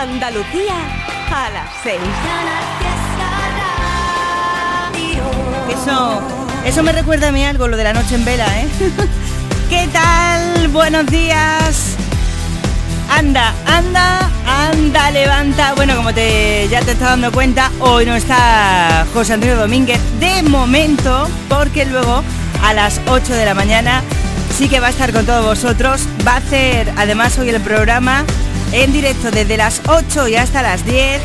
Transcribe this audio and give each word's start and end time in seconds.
Andalucía 0.00 0.76
a 1.30 1.50
las 1.50 1.68
6. 1.82 1.98
Eso, 5.68 6.22
eso 6.64 6.82
me 6.82 6.92
recuerda 6.92 7.28
a 7.28 7.32
mí 7.32 7.44
algo, 7.44 7.68
lo 7.68 7.76
de 7.76 7.84
la 7.84 7.92
noche 7.92 8.14
en 8.14 8.24
vela, 8.24 8.46
¿eh? 8.62 8.66
¿Qué 9.68 9.86
tal? 9.92 10.68
Buenos 10.68 11.04
días. 11.04 11.96
Anda, 13.10 13.52
anda, 13.66 14.30
anda, 14.46 15.10
levanta. 15.10 15.74
Bueno, 15.74 15.94
como 15.96 16.14
te, 16.14 16.66
ya 16.70 16.80
te 16.80 16.92
estás 16.92 17.10
dando 17.10 17.30
cuenta, 17.30 17.70
hoy 17.80 18.06
no 18.06 18.14
está 18.14 19.06
José 19.12 19.34
Antonio 19.34 19.56
Domínguez 19.56 20.00
de 20.18 20.42
momento, 20.44 21.28
porque 21.50 21.84
luego 21.84 22.24
a 22.64 22.72
las 22.72 23.02
8 23.06 23.34
de 23.34 23.44
la 23.44 23.52
mañana 23.52 24.02
sí 24.56 24.66
que 24.70 24.80
va 24.80 24.86
a 24.86 24.90
estar 24.90 25.12
con 25.12 25.26
todos 25.26 25.44
vosotros. 25.44 26.08
Va 26.26 26.32
a 26.32 26.36
hacer 26.36 26.90
además 26.96 27.38
hoy 27.38 27.50
el 27.50 27.60
programa 27.60 28.24
en 28.72 28.92
directo 28.92 29.30
desde 29.30 29.56
las 29.56 29.82
8 29.86 30.28
y 30.28 30.36
hasta 30.36 30.62
las 30.62 30.84
10 30.84 31.20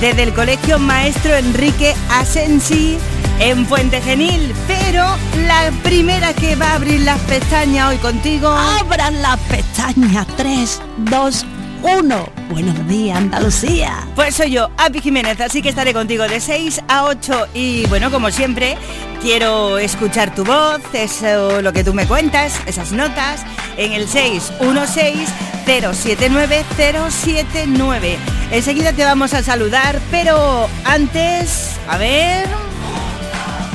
desde 0.00 0.22
el 0.22 0.34
Colegio 0.34 0.78
Maestro 0.78 1.34
Enrique 1.34 1.94
Asensi 2.10 2.98
en 3.40 3.66
Puente 3.66 4.00
Genil. 4.00 4.54
Pero 4.66 5.04
la 5.46 5.70
primera 5.82 6.32
que 6.32 6.56
va 6.56 6.72
a 6.72 6.74
abrir 6.76 7.00
las 7.00 7.20
pestañas 7.22 7.90
hoy 7.90 7.96
contigo... 7.98 8.48
Abran 8.48 9.20
las 9.22 9.38
pestañas 9.40 10.26
3, 10.36 10.80
2, 11.10 11.46
1. 11.82 12.37
Buenos 12.50 12.88
días, 12.88 13.18
Andalucía. 13.18 14.06
Pues 14.14 14.36
soy 14.36 14.52
yo, 14.52 14.70
Api 14.78 15.00
Jiménez, 15.00 15.38
así 15.40 15.60
que 15.60 15.68
estaré 15.68 15.92
contigo 15.92 16.26
de 16.26 16.40
6 16.40 16.82
a 16.88 17.04
8 17.04 17.48
y 17.52 17.86
bueno, 17.86 18.10
como 18.10 18.30
siempre, 18.30 18.78
quiero 19.20 19.76
escuchar 19.78 20.34
tu 20.34 20.44
voz, 20.44 20.80
eso 20.94 21.60
lo 21.60 21.74
que 21.74 21.84
tú 21.84 21.92
me 21.92 22.06
cuentas, 22.06 22.58
esas 22.66 22.92
notas, 22.92 23.44
en 23.76 23.92
el 23.92 24.08
616 24.08 25.28
079 25.66 26.64
079. 27.10 28.18
Enseguida 28.50 28.94
te 28.94 29.04
vamos 29.04 29.34
a 29.34 29.42
saludar, 29.42 30.00
pero 30.10 30.70
antes, 30.84 31.78
a 31.86 31.98
ver... 31.98 32.46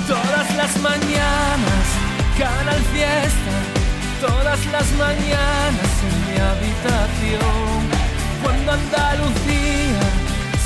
Todas 0.07 0.55
las 0.57 0.75
mañanas, 0.81 1.85
Canal 2.39 2.81
Fiesta, 2.91 3.53
todas 4.19 4.65
las 4.71 4.91
mañanas 4.93 5.91
en 6.01 6.33
mi 6.33 6.39
habitación. 6.41 7.62
Cuando 8.65 8.83
Andalucía 8.85 9.99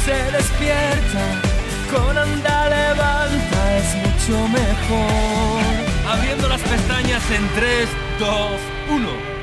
se 0.06 0.32
despierta, 0.32 1.42
con 1.92 2.16
Anda 2.16 2.70
levanta 2.70 3.78
es 3.78 3.96
mucho 3.96 4.48
mejor. 4.50 5.62
Abriendo 6.08 6.48
las 6.48 6.62
pestañas 6.62 7.24
en 7.32 7.48
3, 7.56 7.90
2, 8.20 8.62
1. 8.90 9.37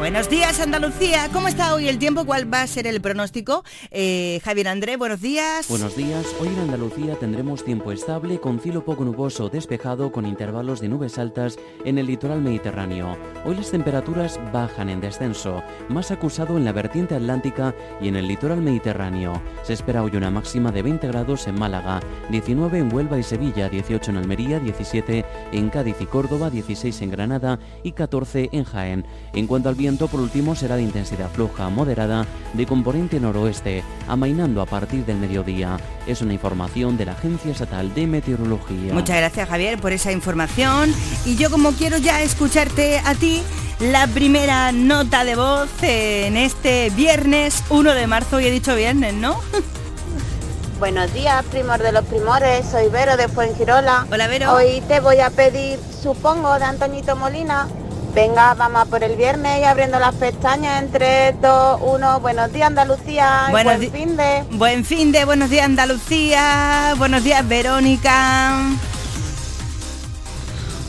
Buenos 0.00 0.30
días 0.30 0.58
Andalucía, 0.60 1.28
¿cómo 1.30 1.46
está 1.46 1.74
hoy 1.74 1.86
el 1.86 1.98
tiempo? 1.98 2.24
¿Cuál 2.24 2.50
va 2.50 2.62
a 2.62 2.66
ser 2.66 2.86
el 2.86 3.02
pronóstico? 3.02 3.64
Eh, 3.90 4.40
Javier 4.42 4.68
André, 4.68 4.96
buenos 4.96 5.20
días. 5.20 5.68
Buenos 5.68 5.94
días, 5.94 6.24
hoy 6.40 6.48
en 6.48 6.58
Andalucía 6.58 7.16
tendremos 7.16 7.66
tiempo 7.66 7.92
estable 7.92 8.40
con 8.40 8.60
cielo 8.60 8.82
poco 8.82 9.04
nuboso 9.04 9.50
despejado 9.50 10.10
con 10.10 10.24
intervalos 10.24 10.80
de 10.80 10.88
nubes 10.88 11.18
altas 11.18 11.58
en 11.84 11.98
el 11.98 12.06
litoral 12.06 12.40
mediterráneo. 12.40 13.14
Hoy 13.44 13.56
las 13.56 13.70
temperaturas 13.70 14.40
bajan 14.54 14.88
en 14.88 15.02
descenso, 15.02 15.62
más 15.90 16.10
acusado 16.10 16.56
en 16.56 16.64
la 16.64 16.72
vertiente 16.72 17.14
atlántica 17.14 17.74
y 18.00 18.08
en 18.08 18.16
el 18.16 18.26
litoral 18.26 18.62
mediterráneo. 18.62 19.42
Se 19.64 19.74
espera 19.74 20.02
hoy 20.02 20.16
una 20.16 20.30
máxima 20.30 20.72
de 20.72 20.80
20 20.80 21.08
grados 21.08 21.46
en 21.46 21.58
Málaga, 21.58 22.00
19 22.30 22.78
en 22.78 22.90
Huelva 22.90 23.18
y 23.18 23.22
Sevilla, 23.22 23.68
18 23.68 24.12
en 24.12 24.16
Almería, 24.16 24.60
17 24.60 25.26
en 25.52 25.68
Cádiz 25.68 25.96
y 26.00 26.06
Córdoba, 26.06 26.48
16 26.48 27.02
en 27.02 27.10
Granada 27.10 27.58
y 27.82 27.92
14 27.92 28.48
en 28.50 28.64
Jaén. 28.64 29.04
En 29.34 29.46
cuanto 29.46 29.68
al 29.68 29.74
viento, 29.74 29.89
por 29.98 30.20
último, 30.20 30.54
será 30.54 30.76
de 30.76 30.82
intensidad 30.82 31.28
floja 31.30 31.68
moderada 31.68 32.26
de 32.52 32.66
componente 32.66 33.18
noroeste, 33.18 33.82
amainando 34.06 34.62
a 34.62 34.66
partir 34.66 35.04
del 35.04 35.16
mediodía. 35.16 35.78
Es 36.06 36.22
una 36.22 36.32
información 36.32 36.96
de 36.96 37.06
la 37.06 37.12
Agencia 37.12 37.50
Estatal 37.50 37.92
de 37.92 38.06
Meteorología. 38.06 38.94
Muchas 38.94 39.16
gracias 39.16 39.48
Javier 39.48 39.80
por 39.80 39.92
esa 39.92 40.12
información. 40.12 40.94
Y 41.24 41.36
yo 41.36 41.50
como 41.50 41.72
quiero 41.72 41.98
ya 41.98 42.22
escucharte 42.22 43.00
a 43.04 43.14
ti, 43.14 43.42
la 43.80 44.06
primera 44.06 44.70
nota 44.70 45.24
de 45.24 45.34
voz 45.34 45.68
en 45.82 46.36
este 46.36 46.90
viernes 46.90 47.64
1 47.70 47.94
de 47.94 48.06
marzo, 48.06 48.38
y 48.40 48.46
he 48.46 48.50
dicho 48.50 48.76
viernes, 48.76 49.14
¿no? 49.14 49.40
Buenos 50.78 51.12
días, 51.12 51.44
primor 51.50 51.82
de 51.82 51.92
los 51.92 52.04
primores, 52.06 52.64
soy 52.64 52.88
Vero 52.88 53.16
de 53.16 53.28
Fuengirola. 53.28 54.06
Hola 54.10 54.28
Vero. 54.28 54.54
Hoy 54.54 54.82
te 54.88 55.00
voy 55.00 55.20
a 55.20 55.28
pedir, 55.28 55.78
supongo, 56.02 56.58
de 56.58 56.64
Antoñito 56.64 57.16
Molina, 57.16 57.68
Venga, 58.14 58.54
vamos 58.54 58.82
a 58.82 58.84
por 58.86 59.04
el 59.04 59.14
viernes 59.16 59.60
y 59.60 59.64
abriendo 59.64 60.00
las 60.00 60.14
pestañas 60.16 60.82
en 60.82 60.90
3, 60.90 61.40
2, 61.40 61.80
1. 61.80 62.20
Buenos 62.20 62.52
días 62.52 62.66
Andalucía. 62.66 63.46
Buenos 63.50 63.76
buen 63.76 63.92
fin 63.92 64.16
de. 64.16 64.44
Buen 64.50 64.84
fin 64.84 65.12
de, 65.12 65.24
buenos 65.24 65.48
días 65.48 65.64
Andalucía. 65.64 66.94
Buenos 66.98 67.22
días 67.22 67.46
Verónica. 67.46 68.62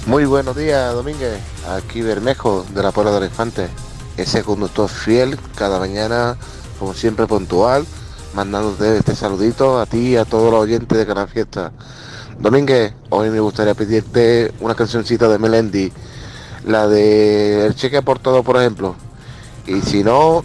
Muy 0.07 0.25
buenos 0.25 0.55
días 0.55 0.93
Domínguez. 0.95 1.39
Aquí 1.69 2.01
Bermejo 2.01 2.65
de 2.73 2.81
la 2.81 2.91
Puebla 2.91 3.19
de 3.19 3.27
Infante. 3.27 3.67
Ese 4.17 4.43
conductor 4.43 4.89
fiel 4.89 5.37
cada 5.55 5.77
mañana, 5.77 6.37
como 6.79 6.95
siempre 6.95 7.27
puntual, 7.27 7.85
mandándote 8.33 8.97
este 8.97 9.15
saludito 9.15 9.79
a 9.79 9.85
ti 9.85 10.09
y 10.09 10.15
a 10.15 10.25
todos 10.25 10.51
los 10.51 10.61
oyentes 10.61 10.97
de 10.97 11.05
Canal 11.05 11.27
Fiesta. 11.27 11.71
Domínguez, 12.39 12.95
hoy 13.11 13.29
me 13.29 13.39
gustaría 13.39 13.75
pedirte 13.75 14.51
una 14.59 14.73
cancioncita 14.73 15.27
de 15.27 15.37
Melendi 15.37 15.93
la 16.65 16.87
de 16.87 17.65
el 17.65 17.75
cheque 17.75 17.97
aportado, 17.97 18.43
por 18.43 18.57
ejemplo. 18.57 18.95
Y 19.67 19.81
si 19.81 20.03
no, 20.03 20.43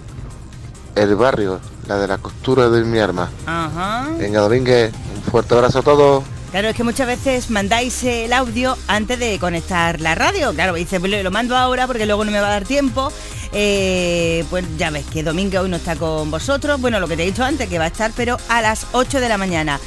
el 0.94 1.15
barrio, 1.16 1.60
la 1.87 1.99
de 1.99 2.09
la 2.09 2.19
costura 2.19 2.69
de 2.69 2.84
mi 2.84 2.99
arma. 2.99 3.31
Ajá. 3.47 4.09
Venga, 4.19 4.41
Domínguez, 4.41 4.93
un 5.15 5.22
fuerte 5.31 5.55
abrazo 5.55 5.81
a 5.81 5.82
todos. 5.82 6.25
Claro, 6.50 6.69
es 6.69 6.76
que 6.76 6.84
muchas 6.84 7.06
veces 7.06 7.50
mandáis 7.50 8.03
el 8.05 8.32
audio 8.32 8.76
antes 8.87 9.19
de 9.19 9.38
conectar 9.38 10.00
la 10.00 10.15
radio. 10.15 10.55
Claro, 10.55 10.75
dice, 10.75 11.00
pues 11.00 11.22
lo 11.22 11.31
mando 11.31 11.56
ahora 11.56 11.87
porque 11.87 12.06
luego 12.06 12.25
no 12.25 12.31
me 12.31 12.41
va 12.41 12.47
a 12.47 12.50
dar 12.50 12.65
tiempo. 12.65 13.12
Eh, 13.53 14.44
pues 14.49 14.65
ya 14.76 14.91
ves 14.91 15.05
que 15.06 15.22
Domínguez 15.22 15.60
hoy 15.60 15.69
no 15.69 15.76
está 15.76 15.97
con 15.97 16.31
vosotros. 16.31 16.81
Bueno, 16.81 17.00
lo 17.00 17.09
que 17.09 17.16
te 17.16 17.25
he 17.25 17.26
dicho 17.26 17.44
antes, 17.44 17.69
que 17.69 17.78
va 17.78 17.84
a 17.84 17.88
estar, 17.88 18.12
pero 18.16 18.38
a 18.49 18.62
las 18.62 18.87
8 18.93 19.21
de 19.21 19.28
la 19.28 19.38
mañana. 19.38 19.81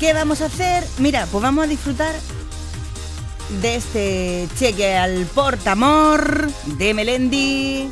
¿Qué 0.00 0.12
vamos 0.12 0.40
a 0.40 0.46
hacer? 0.46 0.84
Mira, 0.98 1.26
pues 1.30 1.42
vamos 1.42 1.64
a 1.64 1.66
disfrutar 1.66 2.14
de 3.48 3.76
este 3.76 4.48
cheque 4.56 4.96
al 4.96 5.26
portamor 5.26 6.50
de 6.78 6.94
Melendi. 6.94 7.90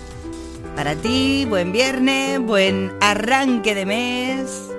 Para 0.75 0.95
ti, 0.95 1.47
buen 1.49 1.73
viernes, 1.73 2.41
buen 2.41 2.93
arranque 3.01 3.75
de 3.75 3.87
mes. 3.87 4.73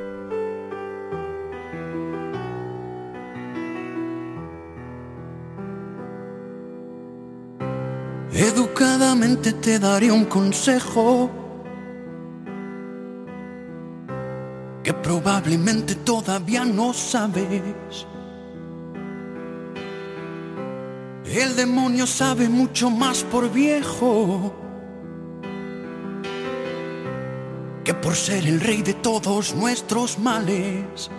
Educadamente 8.34 9.54
te 9.54 9.78
daré 9.78 10.12
un 10.12 10.26
consejo 10.26 11.30
que 14.84 14.94
probablemente 14.94 15.96
todavía 15.96 16.66
no 16.66 16.94
sabes. 16.94 18.08
El 21.34 21.56
demonio 21.56 22.06
sabe 22.06 22.48
mucho 22.48 22.92
más 22.92 23.24
por 23.24 23.52
viejo 23.52 24.54
que 27.84 27.92
por 27.96 28.16
ser 28.16 28.46
el 28.46 28.62
rey 28.62 28.84
de 28.84 28.94
todos 28.94 29.56
nuestros 29.56 30.20
males. 30.20 31.10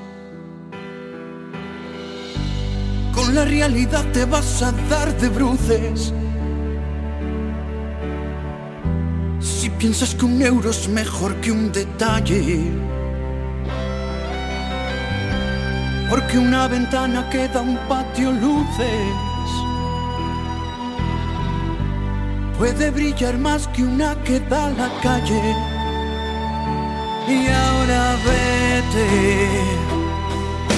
Con 3.13 3.35
la 3.35 3.45
realidad 3.45 4.05
te 4.13 4.25
vas 4.25 4.63
a 4.63 4.71
dar 4.89 5.13
de 5.19 5.29
bruces. 5.31 6.15
Si 9.41 9.69
piensas 9.69 10.15
que 10.15 10.27
un 10.27 10.41
euro 10.41 10.71
es 10.71 10.89
mejor 10.89 11.35
que 11.41 11.51
un 11.51 11.73
detalle. 11.73 12.71
Porque 16.09 16.39
una 16.39 16.69
ventana 16.69 17.29
queda 17.31 17.63
un 17.63 17.77
patio 17.89 18.31
luces. 18.31 19.34
Puede 22.59 22.91
brillar 22.91 23.39
más 23.39 23.69
que 23.69 23.83
una 23.83 24.15
que 24.25 24.41
da 24.41 24.71
la 24.71 24.91
calle. 25.03 25.43
Y 27.29 27.47
ahora 27.49 28.17
vete 28.27 29.49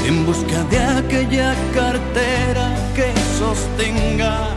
en 0.09 0.25
busca 0.25 0.63
de 0.71 0.79
aquella 0.79 1.55
cartera 1.75 2.75
que 2.95 3.13
sostenga 3.39 4.49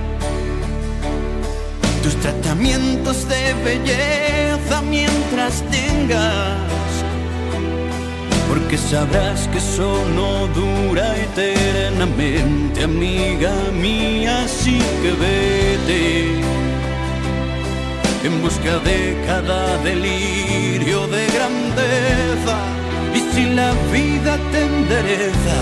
tus 2.03 2.15
tratamientos 2.17 3.27
de 3.27 3.53
belleza 3.65 4.81
mientras 4.83 5.63
tengas. 5.71 6.57
Porque 8.47 8.77
sabrás 8.77 9.47
que 9.47 9.57
eso 9.57 10.03
no 10.15 10.47
dura 10.47 11.15
eternamente, 11.17 12.83
amiga 12.83 13.51
mía, 13.73 14.43
así 14.43 14.79
que 15.01 15.11
vete 15.11 16.58
en 18.23 18.41
busca 18.41 18.79
de 18.79 19.15
cada 19.25 19.77
delirio 19.77 21.07
de 21.07 21.25
grandeza. 21.27 22.57
Y 23.15 23.19
si 23.33 23.45
la 23.53 23.71
vida 23.91 24.37
te 24.51 24.65
endereza 24.65 25.57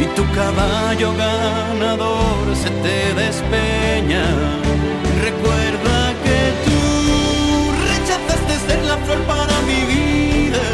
y 0.00 0.04
tu 0.16 0.24
caballo 0.32 1.12
ganador 1.14 2.54
se 2.54 2.70
te 2.84 3.14
despeña, 3.14 4.24
recuerda 5.22 6.14
que 6.24 6.38
tú 6.66 6.80
rechazaste 7.88 8.54
ser 8.66 8.84
la 8.84 8.96
flor 8.98 9.18
para 9.32 9.54
mi 9.62 9.80
vida. 9.94 10.64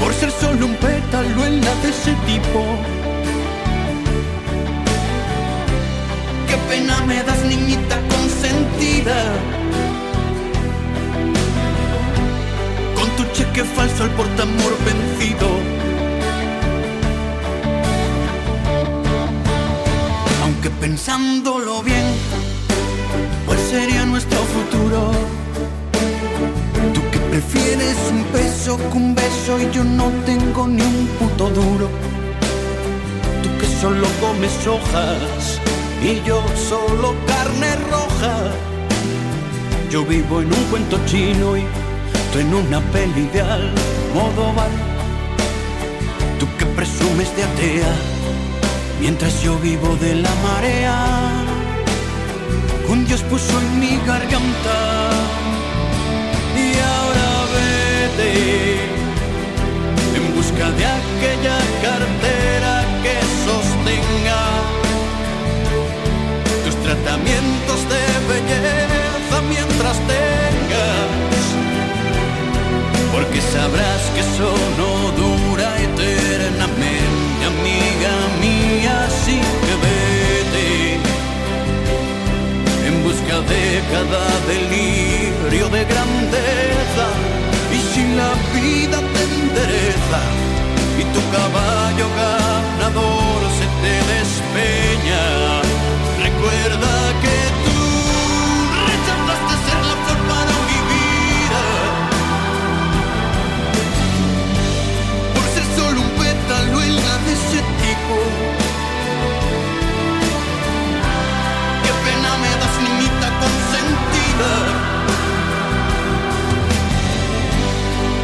Por 0.00 0.12
ser 0.14 0.30
solo 0.32 0.66
un 0.66 0.74
pétalo 0.76 1.46
en 1.46 1.60
la 1.60 1.74
de 1.76 1.90
ese 1.90 2.12
tipo. 2.26 2.95
Pena 6.68 7.00
me 7.02 7.22
das, 7.22 7.42
niñita 7.44 7.96
consentida. 8.12 9.18
Con 12.96 13.08
tu 13.16 13.22
cheque 13.32 13.64
falso 13.64 14.04
al 14.04 14.10
portamor 14.10 14.72
vencido. 14.88 15.48
Aunque 20.42 20.70
pensándolo 20.70 21.82
bien, 21.82 22.06
¿cuál 23.46 23.58
sería 23.58 24.04
nuestro 24.04 24.38
futuro? 24.54 25.12
Tú 26.94 27.00
que 27.12 27.18
prefieres 27.18 27.96
un 28.10 28.24
beso 28.32 28.76
que 28.76 28.96
un 28.96 29.14
beso 29.14 29.58
y 29.60 29.70
yo 29.74 29.84
no 29.84 30.06
tengo 30.24 30.66
ni 30.66 30.82
un 30.82 31.06
puto 31.18 31.50
duro. 31.50 31.88
Tú 33.42 33.48
que 33.58 33.66
solo 33.80 34.06
comes 34.20 34.66
hojas 34.66 35.60
y 36.02 36.22
yo 36.26 36.42
solo 36.56 37.14
carne 37.26 37.74
roja. 37.90 38.36
Yo 39.90 40.04
vivo 40.04 40.40
en 40.40 40.52
un 40.52 40.64
cuento 40.70 40.98
chino 41.06 41.56
y 41.56 41.62
tú 42.32 42.38
en 42.38 42.54
una 42.54 42.80
peli 42.92 43.26
de 43.32 43.40
Almodóvar. 43.40 44.70
Tú 46.38 46.46
que 46.58 46.66
presumes 46.66 47.34
de 47.36 47.44
atea, 47.44 47.94
mientras 49.00 49.42
yo 49.42 49.56
vivo 49.58 49.96
de 49.96 50.16
la 50.16 50.34
marea. 50.42 51.44
Un 52.88 53.04
Dios 53.04 53.22
puso 53.22 53.58
en 53.60 53.80
mi 53.80 53.96
garganta 54.06 54.78
y 56.54 56.66
ahora 56.92 57.28
vete 57.54 58.78
en 60.16 60.34
busca 60.36 60.70
de 60.70 60.86
aquella 60.86 61.58
cartera 61.82 62.84
que 63.02 63.16
sostenga 63.44 64.65
tratamientos 66.86 67.80
de 67.92 68.02
belleza 68.32 69.36
mientras 69.48 69.96
tengas, 70.14 71.42
porque 73.12 73.40
sabrás 73.40 74.02
que 74.14 74.20
eso 74.20 74.50
no 74.80 74.90
dura 75.22 75.68
eternamente, 75.88 77.42
amiga 77.54 78.12
mía, 78.40 78.92
así 79.08 79.38
que 79.64 79.74
vete. 79.84 80.70
En 82.88 82.94
busca 83.02 83.36
de 83.52 83.64
cada 83.92 84.24
delirio 84.52 85.66
de 85.68 85.82
grandeza, 85.92 87.06
y 87.76 87.78
si 87.92 88.02
la 88.20 88.30
vida 88.54 88.98
te 89.14 89.22
endereza 89.34 90.20
y 91.00 91.02
tu 91.14 91.22
caballo 91.36 92.06
ganador 92.22 93.40
se 93.58 93.66
te 93.82 93.94
despeña, 94.14 95.55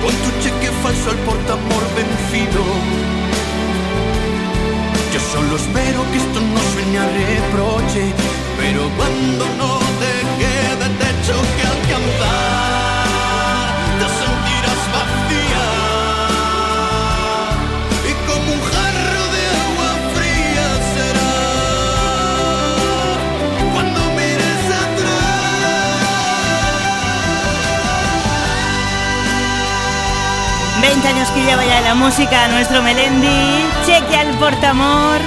Con 0.02 0.12
tu 0.12 0.30
cheque 0.40 0.70
falso 0.82 1.10
al 1.10 1.16
portamor 1.18 1.82
vencido. 1.94 3.21
Yo 5.12 5.20
solo 5.20 5.56
espero 5.56 6.00
que 6.10 6.16
esto 6.16 6.40
no 6.40 6.60
sueñe 6.72 6.98
a 6.98 7.06
reproche, 7.06 8.14
pero 8.58 8.80
cuando 8.96 9.44
no 9.58 9.78
te 10.00 10.11
que 31.52 31.58
lleva 31.58 31.64
ya 31.66 31.78
en 31.78 31.84
la 31.84 31.94
música 31.94 32.48
nuestro 32.48 32.82
Melendi, 32.82 33.64
cheque 33.84 34.16
al 34.16 34.38
portamor, 34.38 35.20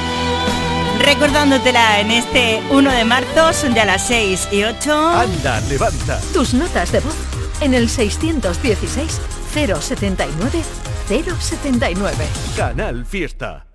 recordándootela 1.00 2.00
en 2.00 2.12
este 2.12 2.62
1 2.72 2.92
de 2.92 3.06
marzo, 3.06 3.54
son 3.54 3.75
ya 3.75 3.86
las 3.86 4.07
6 4.07 4.50
y 4.51 4.63
8. 4.63 5.07
Anda, 5.07 5.62
levanta. 5.62 6.19
Tus 6.33 6.54
notas 6.54 6.92
de 6.92 7.00
voz 7.01 7.16
en 7.62 7.74
el 7.74 7.89
616 7.89 9.22
079 9.54 10.63
079. 11.07 12.28
Canal 12.57 13.06
Fiesta. 13.06 13.68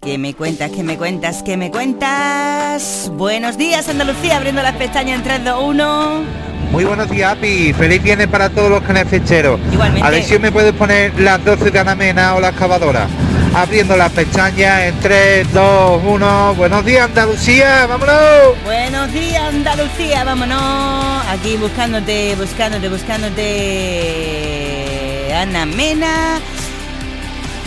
¿Qué 0.00 0.18
me 0.18 0.34
cuentas? 0.34 0.70
¿Qué 0.70 0.82
me 0.82 0.98
cuentas? 0.98 1.42
¿Qué 1.42 1.56
me 1.56 1.70
cuentas? 1.70 3.10
Buenos 3.14 3.56
días 3.56 3.88
Andalucía, 3.88 4.36
abriendo 4.36 4.62
las 4.62 4.74
pestañas 4.76 5.18
en 5.18 5.22
3, 5.22 5.44
2, 5.44 5.62
1. 5.62 6.53
Muy 6.74 6.82
buenos 6.82 7.08
días, 7.08 7.34
Api. 7.34 7.72
Feliz 7.72 8.02
viernes 8.02 8.26
para 8.26 8.50
todos 8.50 8.68
los 8.68 8.82
canefecheros. 8.82 9.60
Igualmente. 9.72 10.04
A 10.04 10.10
ver 10.10 10.24
si 10.24 10.36
me 10.40 10.50
puedes 10.50 10.72
poner 10.72 11.12
las 11.20 11.44
12 11.44 11.70
de 11.70 11.78
Ana 11.78 11.94
Mena 11.94 12.34
o 12.34 12.40
la 12.40 12.48
excavadora. 12.48 13.06
Abriendo 13.54 13.96
las 13.96 14.10
pestañas 14.10 14.82
en 14.82 14.98
3, 14.98 15.52
2, 15.52 16.02
1. 16.04 16.54
Buenos 16.56 16.84
días, 16.84 17.04
Andalucía. 17.04 17.86
¡Vámonos! 17.86 18.16
Buenos 18.64 19.12
días 19.12 19.44
Andalucía, 19.44 20.24
vámonos. 20.24 21.24
Aquí 21.28 21.56
buscándote, 21.58 22.34
buscándote, 22.34 22.88
buscándote. 22.88 25.32
Ana 25.32 25.66
Mena. 25.66 26.40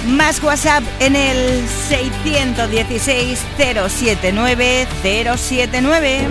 Más 0.05 0.43
WhatsApp 0.43 0.84
en 1.00 1.15
el 1.15 1.65
616 1.88 3.39
079 3.58 4.86
079. 5.01 6.27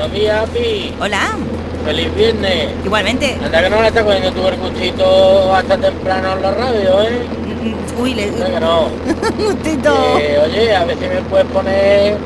Buenos 0.00 0.18
días, 0.18 0.48
Pi. 0.48 0.94
Hola. 0.98 1.36
Feliz 1.84 2.14
viernes. 2.14 2.68
Igualmente. 2.82 3.36
Anda 3.44 3.62
que 3.62 3.68
no 3.68 3.82
le 3.82 3.88
está 3.88 4.02
cogiendo 4.02 4.32
tu 4.32 4.40
gustito 4.40 5.54
hasta 5.54 5.76
temprano 5.76 6.32
en 6.32 6.42
la 6.42 6.50
radio, 6.52 7.02
¿eh? 7.02 7.26
Uy, 8.00 8.14
le... 8.14 8.24
Anda 8.30 8.46
que 8.46 8.60
no. 8.60 8.88
Gustito. 9.38 10.18
Eh, 10.18 10.40
oye, 10.42 10.74
a 10.74 10.86
ver 10.86 10.96
si 10.96 11.04
me 11.04 11.20
puedes 11.28 11.46
poner 11.48 12.16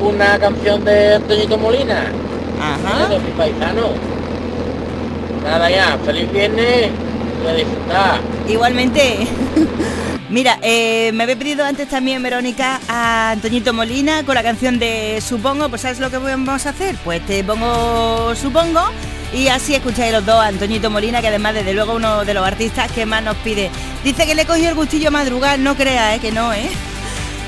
una 0.00 0.36
canción 0.40 0.84
de 0.84 1.14
Antoñito 1.14 1.56
Molina. 1.56 2.10
Ajá. 2.60 3.06
De 3.06 3.20
mi 3.20 3.30
paisano. 3.38 3.90
Nada 5.44 5.70
ya, 5.70 5.96
feliz 6.04 6.32
viernes. 6.32 6.90
Voy 7.40 7.52
a 7.52 7.54
disfrutar. 7.54 8.20
Igualmente. 8.48 9.28
Mira, 10.28 10.58
eh, 10.62 11.12
me 11.14 11.22
había 11.22 11.36
pedido 11.36 11.64
antes 11.64 11.88
también, 11.88 12.20
Verónica, 12.20 12.80
a 12.88 13.30
Antoñito 13.30 13.72
Molina 13.72 14.24
con 14.24 14.34
la 14.34 14.42
canción 14.42 14.78
de 14.78 15.22
Supongo. 15.26 15.68
Pues 15.68 15.82
¿sabes 15.82 16.00
lo 16.00 16.10
que 16.10 16.18
vamos 16.18 16.66
a 16.66 16.70
hacer? 16.70 16.96
Pues 17.04 17.24
te 17.24 17.44
pongo 17.44 18.34
Supongo 18.34 18.82
y 19.32 19.48
así 19.48 19.74
escucháis 19.74 20.12
los 20.12 20.26
dos 20.26 20.36
a 20.36 20.48
Antoñito 20.48 20.90
Molina, 20.90 21.20
que 21.20 21.28
además 21.28 21.54
desde 21.54 21.74
luego 21.74 21.94
uno 21.94 22.24
de 22.24 22.34
los 22.34 22.44
artistas 22.44 22.90
que 22.90 23.06
más 23.06 23.22
nos 23.22 23.36
pide. 23.36 23.70
Dice 24.02 24.26
que 24.26 24.34
le 24.34 24.46
cogió 24.46 24.68
el 24.68 24.74
gustillo 24.74 25.08
a 25.08 25.12
madrugar, 25.12 25.60
no 25.60 25.76
creas, 25.76 26.16
¿eh? 26.16 26.20
que 26.20 26.32
no, 26.32 26.52
¿eh? 26.52 26.70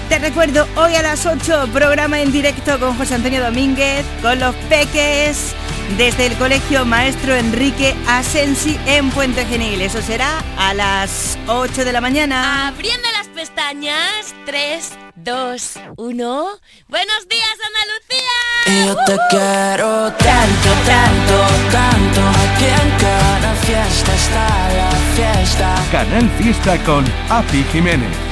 Te 0.09 0.19
recuerdo, 0.19 0.67
hoy 0.77 0.95
a 0.95 1.03
las 1.03 1.27
8, 1.27 1.69
programa 1.73 2.21
en 2.21 2.33
directo 2.33 2.79
con 2.79 2.97
José 2.97 3.17
Antonio 3.17 3.43
Domínguez, 3.43 4.07
con 4.23 4.39
los 4.39 4.55
peques, 4.69 5.55
desde 5.97 6.27
el 6.27 6.37
Colegio 6.37 6.85
Maestro 6.85 7.35
Enrique 7.35 7.95
Asensi 8.07 8.79
en 8.87 9.11
Puente 9.11 9.45
Genil. 9.47 9.81
Eso 9.81 10.03
será 10.03 10.43
a 10.57 10.75
las 10.75 11.39
8 11.47 11.85
de 11.85 11.93
la 11.93 12.01
mañana. 12.01 12.69
Abriendo 12.69 13.09
las 13.13 13.29
pestañas, 13.29 14.35
3, 14.47 14.91
2, 15.17 15.79
1. 15.97 16.47
Buenos 16.89 17.29
días, 17.29 17.57
Andalucía. 17.67 18.87
Yo 18.87 18.97
te 19.07 19.19
quiero 19.31 20.13
tanto, 20.13 20.71
tanto, 20.87 21.47
tanto. 21.73 22.21
Aquí 22.29 22.65
en 22.65 22.91
cada 22.99 23.55
fiesta 23.55 24.15
está 24.15 24.69
la 24.75 24.91
fiesta. 25.15 25.75
Canal 25.91 26.31
Fiesta 26.39 26.79
con 26.85 27.05
Api 27.31 27.65
Jiménez. 27.73 28.28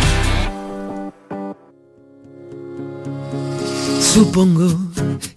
Supongo 4.16 4.74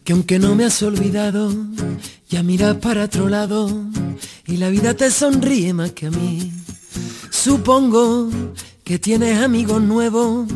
que 0.06 0.14
aunque 0.14 0.40
no 0.40 0.56
me 0.56 0.64
has 0.64 0.82
olvidado, 0.84 1.52
ya 2.30 2.44
miras 2.44 2.78
para 2.78 3.04
otro 3.04 3.28
lado 3.28 3.70
y 4.48 4.56
la 4.56 4.70
vida 4.70 4.94
te 4.94 5.12
sonríe 5.12 5.74
más 5.74 5.92
que 5.92 6.06
a 6.06 6.12
mí. 6.12 6.54
Supongo 7.30 8.30
que 8.90 8.98
tienes 8.98 9.40
amigos 9.40 9.84
nuevos, 9.84 10.48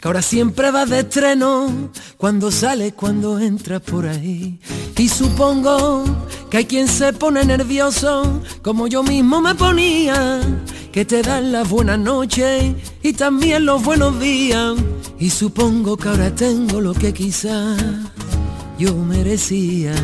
que 0.00 0.06
ahora 0.06 0.22
siempre 0.22 0.70
vas 0.70 0.88
de 0.88 1.00
estreno, 1.00 1.90
cuando 2.18 2.52
sales, 2.52 2.92
cuando 2.92 3.40
entras 3.40 3.80
por 3.80 4.06
ahí. 4.06 4.60
Y 4.96 5.08
supongo 5.08 6.04
que 6.48 6.58
hay 6.58 6.66
quien 6.66 6.86
se 6.86 7.12
pone 7.12 7.44
nervioso, 7.44 8.42
como 8.62 8.86
yo 8.86 9.02
mismo 9.02 9.40
me 9.40 9.56
ponía, 9.56 10.40
que 10.92 11.04
te 11.04 11.20
dan 11.20 11.50
las 11.50 11.68
buenas 11.68 11.98
noches 11.98 12.76
y 13.02 13.12
también 13.14 13.66
los 13.66 13.82
buenos 13.82 14.20
días. 14.20 14.76
Y 15.18 15.30
supongo 15.30 15.96
que 15.96 16.10
ahora 16.10 16.32
tengo 16.32 16.80
lo 16.80 16.94
que 16.94 17.12
quizás 17.12 17.76
yo 18.78 18.94
merecía. 18.94 19.94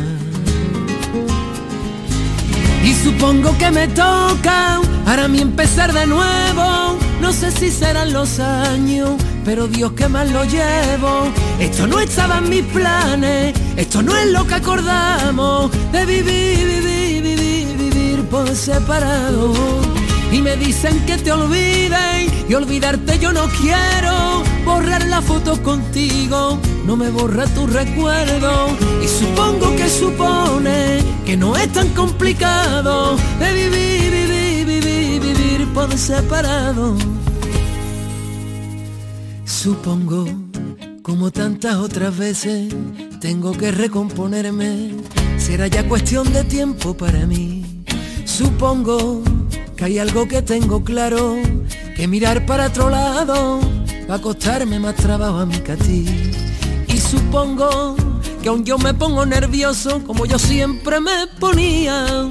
Y 2.83 2.93
supongo 2.95 3.57
que 3.57 3.71
me 3.71 3.87
toca 3.87 4.81
para 5.05 5.29
mí 5.29 5.39
empezar 5.39 5.93
de 5.93 6.05
nuevo. 6.05 7.06
No 7.21 7.33
sé 7.33 7.51
si 7.51 7.71
serán 7.71 8.13
los 8.13 8.39
años, 8.39 9.11
pero 9.43 9.67
Dios 9.67 9.93
que 9.93 10.07
más 10.07 10.29
lo 10.31 10.43
llevo. 10.43 11.27
Esto 11.59 11.87
no 11.87 11.99
estaba 11.99 12.37
en 12.37 12.49
mis 12.49 12.63
planes, 12.63 13.53
esto 13.75 14.01
no 14.01 14.15
es 14.15 14.27
lo 14.27 14.45
que 14.45 14.55
acordamos 14.55 15.71
de 15.91 16.05
vivir, 16.05 16.65
vivir, 16.65 17.23
vivir, 17.23 17.77
vivir 17.77 18.23
por 18.29 18.47
separado. 18.55 19.53
Y 20.31 20.41
me 20.41 20.57
dicen 20.57 20.99
que 21.05 21.17
te 21.17 21.31
olviden 21.31 22.27
y 22.49 22.53
olvidarte 22.53 23.17
yo 23.19 23.31
no 23.31 23.47
quiero 23.61 24.43
borrar 24.65 25.05
la 25.07 25.21
foto 25.21 25.61
contigo, 25.63 26.59
no 26.85 26.97
me 26.97 27.09
borra 27.09 27.45
tu 27.47 27.65
recuerdo 27.65 28.67
y 29.01 29.07
supongo 29.07 29.75
que 29.75 29.89
supone 29.89 30.99
que 31.25 31.37
no 31.37 31.55
es 31.55 31.71
tan 31.71 31.89
complicado 31.89 33.17
de 33.39 33.53
vivir 33.53 34.26
separado. 35.95 36.95
Supongo, 39.45 40.25
como 41.03 41.31
tantas 41.31 41.75
otras 41.75 42.17
veces, 42.17 42.73
tengo 43.21 43.51
que 43.51 43.71
recomponerme, 43.71 44.95
será 45.37 45.67
ya 45.67 45.87
cuestión 45.87 46.33
de 46.33 46.43
tiempo 46.43 46.95
para 46.95 47.25
mí. 47.27 47.83
Supongo 48.25 49.21
que 49.75 49.85
hay 49.85 49.99
algo 49.99 50.27
que 50.27 50.41
tengo 50.41 50.83
claro, 50.83 51.35
que 51.95 52.07
mirar 52.07 52.45
para 52.45 52.67
otro 52.67 52.89
lado 52.89 53.59
va 54.09 54.15
a 54.15 54.21
costarme 54.21 54.79
más 54.79 54.95
trabajo 54.95 55.37
a 55.37 55.45
mí 55.45 55.57
que 55.59 55.73
a 55.73 55.77
ti. 55.77 56.05
Y 56.87 56.97
supongo 56.97 57.95
que 58.41 58.49
aun 58.49 58.65
yo 58.65 58.77
me 58.79 58.93
pongo 58.93 59.25
nervioso, 59.25 60.01
como 60.05 60.25
yo 60.25 60.39
siempre 60.39 60.99
me 60.99 61.27
ponía, 61.39 62.29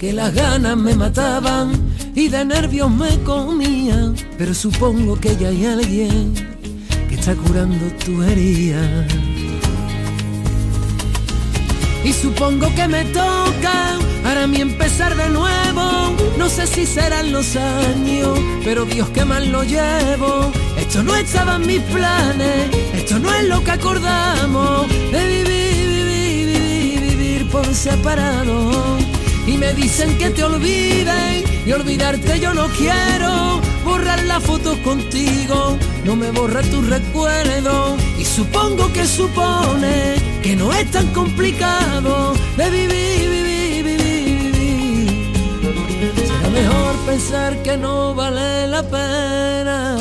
que 0.00 0.12
las 0.12 0.34
ganas 0.34 0.76
me 0.76 0.94
mataban 0.94 1.88
y 2.14 2.28
de 2.28 2.44
nervios 2.44 2.90
me 2.90 3.18
comían. 3.24 4.14
Pero 4.36 4.54
supongo 4.54 5.18
que 5.20 5.36
ya 5.36 5.48
hay 5.48 5.66
alguien 5.66 6.34
que 7.08 7.14
está 7.14 7.34
curando 7.34 7.86
tu 8.04 8.22
herida. 8.22 9.06
Y 12.04 12.12
supongo 12.12 12.72
que 12.74 12.88
me 12.88 13.04
toca 13.06 13.98
para 14.22 14.46
mí 14.46 14.60
empezar 14.60 15.16
de 15.16 15.28
nuevo. 15.28 16.14
No 16.38 16.48
sé 16.48 16.66
si 16.66 16.86
serán 16.86 17.32
los 17.32 17.56
años, 17.56 18.38
pero 18.64 18.84
Dios 18.84 19.08
que 19.10 19.24
mal 19.24 19.50
lo 19.50 19.62
llevo. 19.62 20.52
Esto 20.76 21.02
no 21.02 21.14
estaba 21.16 21.56
en 21.56 21.66
mis 21.66 21.80
planes, 21.80 22.70
esto 22.94 23.18
no 23.18 23.32
es 23.34 23.44
lo 23.48 23.62
que 23.64 23.70
acordamos 23.72 24.88
de 25.12 25.26
vivir, 25.26 25.88
vivir, 25.88 26.46
vivir, 26.46 27.16
vivir 27.16 27.48
por 27.50 27.66
separado. 27.74 29.07
Y 29.48 29.56
me 29.56 29.72
dicen 29.72 30.18
que 30.18 30.28
te 30.28 30.44
olviden 30.44 31.42
y 31.64 31.72
olvidarte 31.72 32.38
yo 32.38 32.52
no 32.52 32.66
quiero. 32.68 33.62
Borrar 33.82 34.22
las 34.24 34.44
fotos 34.44 34.76
contigo, 34.78 35.78
no 36.04 36.16
me 36.16 36.30
borra 36.30 36.60
tu 36.60 36.82
recuerdo. 36.82 37.96
Y 38.18 38.24
supongo 38.26 38.92
que 38.92 39.06
supone 39.06 40.16
que 40.42 40.54
no 40.54 40.70
es 40.74 40.90
tan 40.90 41.06
complicado 41.14 42.34
de 42.58 42.70
vivir, 42.70 43.30
vivir, 43.30 43.84
vivir, 43.84 44.52
vivir. 44.52 45.32
Será 46.26 46.50
mejor 46.50 46.94
pensar 47.06 47.62
que 47.62 47.78
no 47.78 48.14
vale 48.14 48.66
la 48.66 48.82
pena 48.82 49.96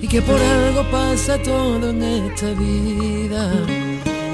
y 0.00 0.06
que 0.06 0.22
por 0.22 0.40
algo 0.40 0.88
pasa 0.92 1.36
todo 1.42 1.90
en 1.90 2.00
esta 2.00 2.50
vida. 2.52 3.50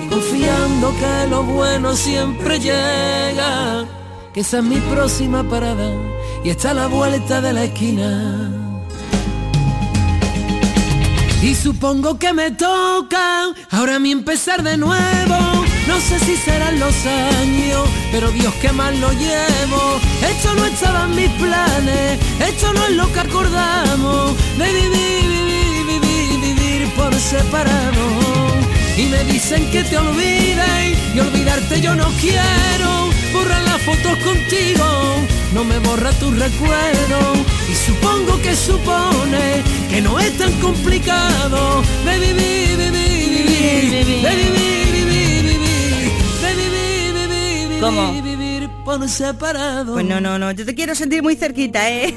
Y 0.04 0.08
confiando 0.08 0.92
que 1.00 1.30
lo 1.30 1.42
bueno 1.44 1.96
siempre 1.96 2.60
llega, 2.60 3.86
que 4.34 4.40
esa 4.40 4.58
es 4.58 4.64
mi 4.64 4.80
próxima 4.92 5.44
parada 5.48 5.92
y 6.42 6.50
está 6.50 6.72
a 6.72 6.74
la 6.74 6.86
vuelta 6.88 7.40
de 7.40 7.52
la 7.52 7.64
esquina. 7.64 8.50
Y 11.40 11.54
supongo 11.54 12.18
que 12.18 12.32
me 12.32 12.50
toca 12.50 13.54
ahora 13.70 13.96
a 13.96 13.98
mí 14.00 14.10
empezar 14.10 14.64
de 14.64 14.76
nuevo. 14.76 15.36
No 15.86 16.00
sé 16.00 16.18
si 16.18 16.36
serán 16.36 16.80
los 16.80 16.94
años, 17.06 17.86
pero 18.10 18.30
Dios 18.32 18.52
que 18.54 18.72
mal 18.72 18.98
lo 19.00 19.12
llevo. 19.12 20.00
Esto 20.28 20.54
no 20.54 20.64
estaba 20.64 21.04
en 21.04 21.14
mis 21.14 21.30
planes, 21.30 22.18
esto 22.40 22.72
no 22.72 22.84
es 22.86 22.96
lo 22.96 23.12
que 23.12 23.20
acordamos 23.20 24.32
de 24.58 24.66
vivir, 24.72 25.22
vivir, 25.28 26.00
vivir, 26.00 26.40
vivir 26.40 26.88
por 26.94 27.14
separado. 27.14 28.06
Y 28.96 29.04
me 29.06 29.22
dicen 29.24 29.70
que 29.70 29.84
te 29.84 29.96
olviden 29.96 30.96
y 31.14 31.20
olvidarte 31.20 31.80
yo 31.80 31.94
no 31.94 32.08
quiero. 32.20 33.13
Borrar 33.34 33.62
las 33.62 33.82
fotos 33.82 34.16
contigo, 34.18 34.86
no 35.52 35.64
me 35.64 35.78
borra 35.80 36.12
tu 36.12 36.30
recuerdo. 36.30 37.18
Y 37.70 37.74
supongo 37.74 38.40
que 38.42 38.54
supone 38.54 39.62
que 39.90 40.00
no 40.00 40.18
es 40.20 40.38
tan 40.38 40.52
complicado 40.60 41.82
de 42.04 42.18
vivir, 42.18 42.76
vivir, 42.76 43.90
vivir, 43.90 44.22
de 44.22 44.34
vivir, 44.36 44.86
vivir, 44.92 45.42
vivir, 45.42 46.12
de 46.42 46.54
vivir, 46.54 47.12
vivir, 47.14 47.68
vivir, 47.68 47.80
¿Cómo? 47.80 48.12
vivir 48.22 48.68
por 48.84 49.08
separado. 49.08 49.94
Pues 49.94 50.06
no, 50.06 50.20
no, 50.20 50.38
no, 50.38 50.52
yo 50.52 50.64
te 50.64 50.74
quiero 50.74 50.94
sentir 50.94 51.22
muy 51.22 51.36
cerquita, 51.36 51.90
¿eh? 51.90 52.14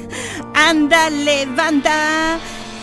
Anda, 0.54 1.10
levanta. 1.10 2.38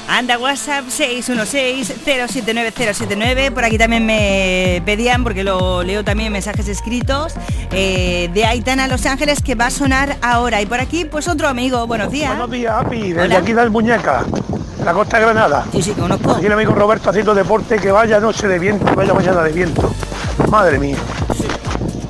Anda, 0.08 0.38
WhatsApp 0.38 0.86
616-079-079. 0.86 3.52
Por 3.52 3.66
aquí 3.66 3.78
también 3.78 4.06
me 4.06 4.82
pedían, 4.86 5.24
porque 5.24 5.44
lo 5.44 5.82
leo 5.84 6.04
también 6.04 6.32
mensajes 6.32 6.68
escritos, 6.68 7.34
eh, 7.72 8.30
de 8.34 8.46
Aitana 8.46 8.88
Los 8.88 9.06
Ángeles, 9.08 9.42
que 9.42 9.56
va 9.56 9.66
a 9.68 9.72
sonar 9.72 10.18
ahora. 10.22 10.62
Y 10.62 10.66
por 10.68 10.80
aquí, 10.80 11.06
pues 11.06 11.28
otro 11.28 11.48
amigo. 11.48 11.88
Buenos 11.88 12.12
días. 12.12 12.30
Buenos 12.30 12.52
días, 12.52 12.74
Api, 12.76 13.14
desde 13.14 13.22
Hola. 13.24 13.38
aquí 13.40 13.54
del 13.54 13.72
Muñeca, 13.72 14.24
la 14.84 14.94
costa 14.94 15.18
de 15.18 15.24
Granada. 15.26 15.66
Sí, 15.72 15.82
sí, 15.82 15.92
conozco. 15.92 16.34
Aquí 16.34 16.46
el 16.46 16.54
amigo 16.54 16.74
Roberto 16.74 17.10
haciendo 17.10 17.34
deporte, 17.34 17.78
que 17.78 17.92
vaya 17.92 18.20
noche 18.20 18.48
de 18.48 18.60
viento, 18.60 18.86
vaya 18.96 19.14
mañana 19.14 19.42
de 19.42 19.52
viento. 19.52 19.92
Madre 20.50 20.78
mía. 20.78 20.98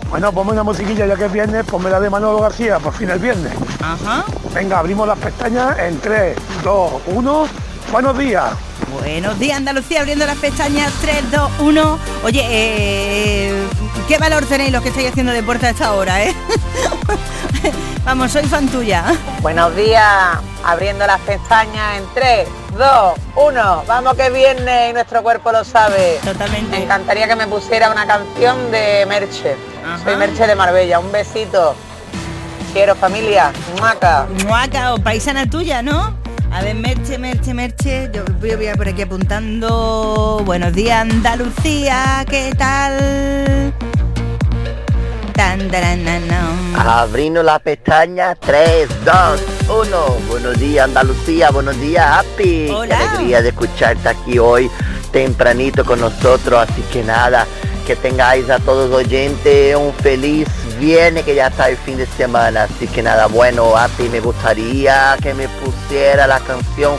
Bueno, 0.10 0.32
ponme 0.34 0.52
una 0.52 0.64
musiquilla 0.64 1.06
ya 1.06 1.16
que 1.16 1.26
es 1.26 1.32
viernes, 1.32 1.64
ponme 1.66 1.90
la 1.90 2.00
de 2.00 2.10
Manolo 2.10 2.40
García, 2.40 2.80
por 2.80 2.94
fin 2.94 3.10
el 3.10 3.20
viernes. 3.20 3.52
Ajá. 3.82 4.26
Venga, 4.54 4.80
abrimos 4.80 5.08
las 5.08 5.18
pestañas 5.18 5.78
en 5.80 6.00
3, 6.00 6.36
2, 6.64 6.92
1. 7.08 7.48
Buenos 7.92 8.18
días. 8.18 8.54
Buenos 8.92 9.40
días, 9.40 9.58
Andalucía, 9.58 10.02
abriendo 10.02 10.26
las 10.26 10.38
pestañas 10.38 10.92
3, 11.02 11.32
2, 11.32 11.52
1. 11.60 12.00
Oye, 12.24 12.42
eh, 12.50 13.68
¿qué 14.08 14.18
valor 14.18 14.46
tenéis 14.46 14.72
los 14.72 14.82
que 14.82 14.90
estáis 14.90 15.10
haciendo 15.10 15.32
deporte 15.32 15.68
a 15.68 15.70
esta 15.70 15.94
hora, 15.94 16.24
eh? 16.24 16.34
Vamos, 18.06 18.32
soy 18.32 18.44
fan 18.44 18.68
tuya. 18.68 19.04
Buenos 19.42 19.76
días, 19.76 20.04
abriendo 20.64 21.08
las 21.08 21.20
pestañas 21.22 21.98
en 21.98 22.04
3, 22.14 22.48
2, 22.78 23.14
1. 23.36 23.84
Vamos 23.88 24.14
que 24.16 24.28
es 24.28 24.34
viernes 24.34 24.92
y 24.92 24.94
nuestro 24.94 25.24
cuerpo 25.24 25.52
lo 25.52 25.64
sabe. 25.64 26.20
Totalmente. 26.24 26.78
Me 26.78 26.84
encantaría 26.84 27.28
que 27.28 27.36
me 27.36 27.48
pusiera 27.48 27.90
una 27.90 28.06
canción 28.06 28.72
de 28.72 29.06
Merche. 29.08 29.56
Soy 30.04 30.16
Merche 30.18 30.46
de 30.46 30.56
Marbella. 30.56 31.00
Un 31.00 31.12
besito. 31.12 31.76
Quiero 32.74 32.96
familia. 32.96 33.52
Muaca. 33.78 34.28
Muaca 34.46 34.94
o 34.94 34.98
paisana 35.00 35.50
tuya, 35.50 35.82
¿no? 35.82 36.25
A 36.56 36.62
ver, 36.62 36.74
Merche, 36.74 37.18
Merche, 37.18 37.54
Merche. 37.54 38.10
Yo 38.14 38.24
voy 38.40 38.68
a 38.68 38.76
por 38.76 38.88
aquí 38.88 39.02
apuntando. 39.02 40.42
Buenos 40.46 40.72
días, 40.72 41.02
Andalucía. 41.02 42.26
¿Qué 42.30 42.54
tal? 42.58 43.74
Tan, 45.34 45.70
taran, 45.70 46.06
nan, 46.06 47.46
la 47.46 47.60
pestaña 47.60 48.36
3, 48.36 48.88
2, 49.04 49.42
1. 49.68 49.98
Buenos 50.30 50.58
días 50.58 50.86
Andalucía, 50.86 51.52
buenos 51.52 51.78
días 51.82 52.06
Happy. 52.20 52.70
Hola. 52.70 53.00
Qué 53.00 53.04
alegría 53.04 53.42
de 53.42 53.50
escucharte 53.50 54.08
aquí 54.08 54.40
hoy 54.40 54.72
tempranito 55.12 55.84
con 55.84 56.00
nosotros. 56.00 56.70
Así 56.70 56.82
que 56.84 57.04
nada, 57.04 57.46
que 57.86 57.98
tengáis 57.98 58.50
a 58.50 58.60
todos 58.60 58.94
oyentes 58.94 59.76
un 59.76 59.94
feliz 59.96 60.48
viernes 60.80 61.24
que 61.24 61.36
ya 61.36 61.48
está 61.48 61.70
el 61.70 61.78
fin 61.78 61.98
de 61.98 62.06
semana. 62.06 62.64
Así 62.64 62.88
que 62.88 63.02
nada, 63.02 63.28
bueno 63.28 63.76
Happy, 63.76 64.10
me 64.10 64.20
gustaría 64.20 65.18
que 65.22 65.34
me 65.34 65.48
pusiera 65.48 66.28
la 66.28 66.40
canción 66.40 66.96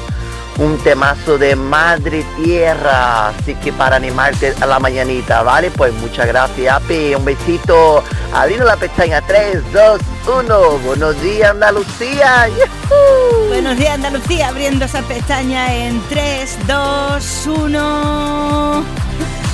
un 0.59 0.79
temazo 0.79 1.37
de 1.37 1.55
Madre 1.55 2.25
Tierra, 2.43 3.29
así 3.29 3.55
que 3.57 3.73
para 3.73 3.97
animarte 3.97 4.55
a 4.61 4.67
la 4.67 4.79
mañanita, 4.79 5.43
¿vale? 5.43 5.71
Pues 5.71 5.93
muchas 5.95 6.27
gracias, 6.27 6.75
Api, 6.75 7.15
un 7.15 7.25
besito, 7.25 8.03
abriendo 8.33 8.65
la 8.65 8.77
pestaña 8.77 9.21
3, 9.21 9.73
2, 9.73 10.01
1, 10.45 10.79
buenos 10.79 11.21
días 11.21 11.51
Andalucía, 11.51 12.49
¡Yujú! 12.49 13.49
Buenos 13.49 13.77
días 13.77 13.95
Andalucía, 13.95 14.49
abriendo 14.49 14.87
esa 14.87 15.03
pestaña 15.03 15.75
en 15.75 16.01
3, 16.09 16.59
2, 16.67 17.47
1. 17.47 19.06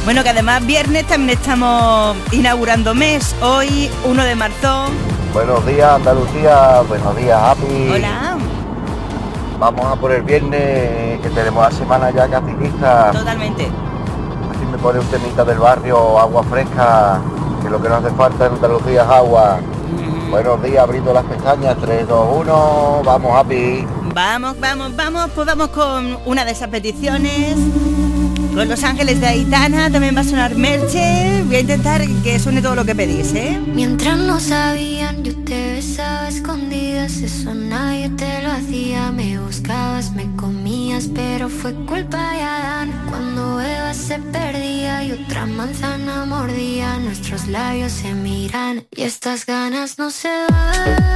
Bueno, 0.04 0.24
que 0.24 0.30
además 0.30 0.66
viernes 0.66 1.06
también 1.06 1.38
estamos 1.38 2.16
inaugurando 2.32 2.92
mes, 2.94 3.34
hoy 3.40 3.88
1 4.04 4.24
de 4.24 4.34
marzo. 4.34 4.86
Buenos 5.32 5.64
días 5.64 5.92
Andalucía, 5.92 6.80
buenos 6.88 7.16
días 7.16 7.40
Api. 7.40 7.88
Hola, 7.94 8.36
Vamos 9.60 9.86
a 9.86 9.94
por 9.94 10.10
el 10.10 10.22
viernes, 10.22 11.20
que 11.20 11.30
tenemos 11.32 11.62
la 11.62 11.70
semana 11.70 12.10
ya 12.10 12.26
casi 12.28 12.52
lista. 12.54 13.12
totalmente. 13.12 13.68
Así 14.50 14.66
me 14.70 14.76
pone 14.78 14.98
un 14.98 15.06
temita 15.06 15.44
del 15.44 15.58
barrio, 15.58 16.18
agua 16.18 16.42
fresca, 16.50 17.20
que 17.62 17.70
lo 17.70 17.80
que 17.80 17.88
nos 17.88 18.04
hace 18.04 18.14
falta 18.16 18.46
en 18.46 18.54
Andalucía 18.54 19.02
es 19.02 19.08
agua. 19.08 19.60
Buenos 20.30 20.62
días, 20.64 20.82
abriendo 20.82 21.12
las 21.12 21.24
pestañas, 21.24 21.76
3, 21.80 22.08
2, 22.08 22.28
1, 22.40 23.02
vamos 23.04 23.36
Api. 23.38 23.86
Vamos, 24.12 24.58
vamos, 24.58 24.96
vamos, 24.96 25.30
pues 25.32 25.46
vamos 25.46 25.68
con 25.68 26.18
una 26.26 26.44
de 26.44 26.50
esas 26.50 26.68
peticiones. 26.68 27.56
Con 28.54 28.68
Los 28.68 28.84
Ángeles 28.84 29.18
de 29.18 29.26
Aitana 29.28 29.90
también 29.90 30.14
va 30.14 30.20
a 30.20 30.24
sonar 30.24 30.54
Merche. 30.54 31.42
Voy 31.46 31.56
a 31.56 31.60
intentar 31.60 32.06
que 32.22 32.38
suene 32.38 32.60
todo 32.60 32.74
lo 32.74 32.84
que 32.84 32.94
pedís, 32.94 33.32
¿eh? 33.34 33.58
Mientras 33.74 34.18
no 34.18 34.38
sabían, 34.40 35.24
yo 35.24 35.34
te 35.44 35.72
besaba 35.74 36.28
escondidas, 36.28 37.16
eso 37.16 37.54
nadie 37.54 38.10
te 38.10 38.42
lo 38.42 38.52
hacía. 38.52 39.10
Me 39.10 39.38
buscabas, 39.38 40.12
me 40.12 40.26
comías, 40.36 41.08
pero 41.14 41.48
fue 41.48 41.72
culpa 41.86 42.34
de 42.34 42.42
Adán. 42.42 42.92
Cuando 43.08 43.58
Eva 43.58 43.94
se 43.94 44.18
perdía 44.18 45.02
y 45.04 45.12
otra 45.12 45.46
manzana 45.46 46.26
mordía, 46.26 46.98
nuestros 46.98 47.48
labios 47.48 47.92
se 47.92 48.12
miran 48.12 48.84
y 48.94 49.02
estas 49.02 49.46
ganas 49.46 49.98
no 49.98 50.10
se 50.10 50.28
van. 50.50 51.12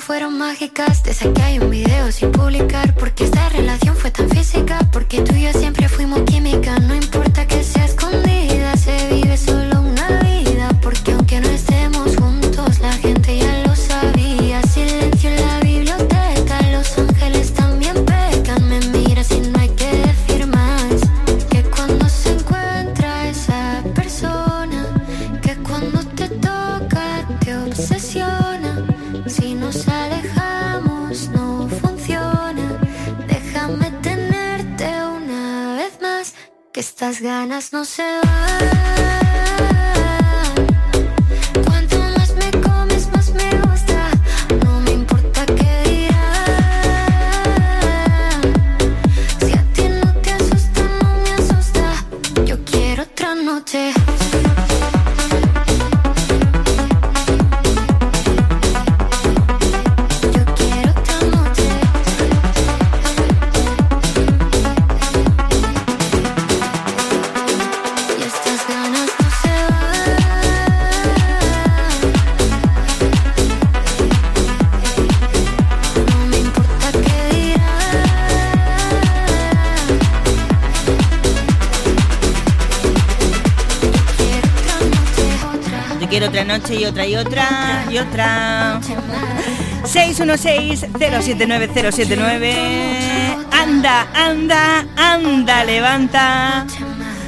Fueron 0.00 0.38
mágicas, 0.38 1.02
de 1.02 1.10
esas 1.10 1.32
que 1.32 1.42
hay 1.42 1.58
un 1.58 1.70
video 1.70 2.12
sin 2.12 2.30
publicar, 2.30 2.77
se 37.88 38.20
van. 38.22 38.47
Noche 86.68 86.80
y 86.80 86.84
otra 86.84 87.06
y 87.06 87.16
otra 87.16 87.86
y 87.90 87.96
otra. 87.98 88.80
616-079-079. 89.84 92.54
Anda, 93.52 94.08
anda, 94.14 94.86
anda, 94.96 95.64
levanta. 95.64 96.66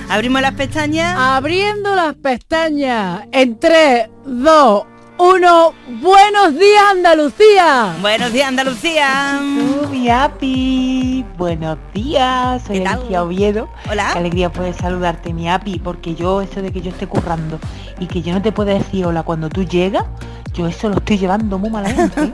Abrimos 0.08 0.40
las 0.42 0.52
pestañas. 0.52 1.16
Abriendo 1.18 1.94
las 1.94 2.14
pestañas 2.16 3.22
en 3.32 3.58
3, 3.58 4.10
2, 4.26 4.82
1. 5.18 5.74
Buenos 6.00 6.58
días 6.58 6.82
Andalucía. 6.90 7.94
Buenos 8.00 8.32
días 8.32 8.48
Andalucía. 8.48 9.40
mi 9.90 10.10
api. 10.10 11.24
Buenos 11.38 11.78
días, 11.94 12.62
soy 12.66 12.84
Alicia 12.84 13.22
Oviedo. 13.22 13.70
Hola. 13.90 14.10
Qué 14.12 14.18
alegría 14.18 14.52
poder 14.52 14.74
saludarte, 14.74 15.32
mi 15.32 15.48
api, 15.48 15.78
porque 15.78 16.14
yo 16.14 16.42
eso 16.42 16.60
de 16.60 16.70
que 16.72 16.82
yo 16.82 16.90
esté 16.90 17.06
currando 17.06 17.58
y 18.00 18.06
que 18.06 18.22
yo 18.22 18.32
no 18.32 18.42
te 18.42 18.50
pueda 18.50 18.72
decir 18.72 19.06
hola 19.06 19.22
cuando 19.22 19.48
tú 19.48 19.62
llegas, 19.62 20.04
yo 20.54 20.66
eso 20.66 20.88
lo 20.88 20.96
estoy 20.96 21.18
llevando 21.18 21.58
muy 21.58 21.70
malamente. 21.70 22.22
¿eh? 22.22 22.32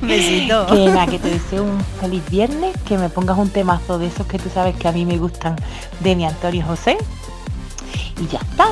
Besito. 0.00 0.66
Que 0.66 0.86
nada, 0.86 1.06
que 1.06 1.18
te 1.18 1.30
deseo 1.30 1.64
un 1.64 1.80
feliz 2.00 2.22
viernes, 2.30 2.74
que 2.86 2.96
me 2.96 3.08
pongas 3.10 3.36
un 3.36 3.50
temazo 3.50 3.98
de 3.98 4.06
esos 4.06 4.26
que 4.26 4.38
tú 4.38 4.48
sabes 4.48 4.76
que 4.76 4.88
a 4.88 4.92
mí 4.92 5.04
me 5.04 5.18
gustan 5.18 5.56
de 6.00 6.16
mi 6.16 6.24
Antonio 6.24 6.64
José. 6.64 6.96
Y 8.20 8.26
ya 8.28 8.38
está. 8.38 8.68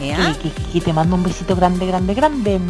Y 0.00 0.34
que, 0.34 0.50
que 0.50 0.80
te 0.80 0.92
mando 0.92 1.16
un 1.16 1.22
besito 1.22 1.54
grande, 1.54 1.86
grande, 1.86 2.14
grande. 2.14 2.60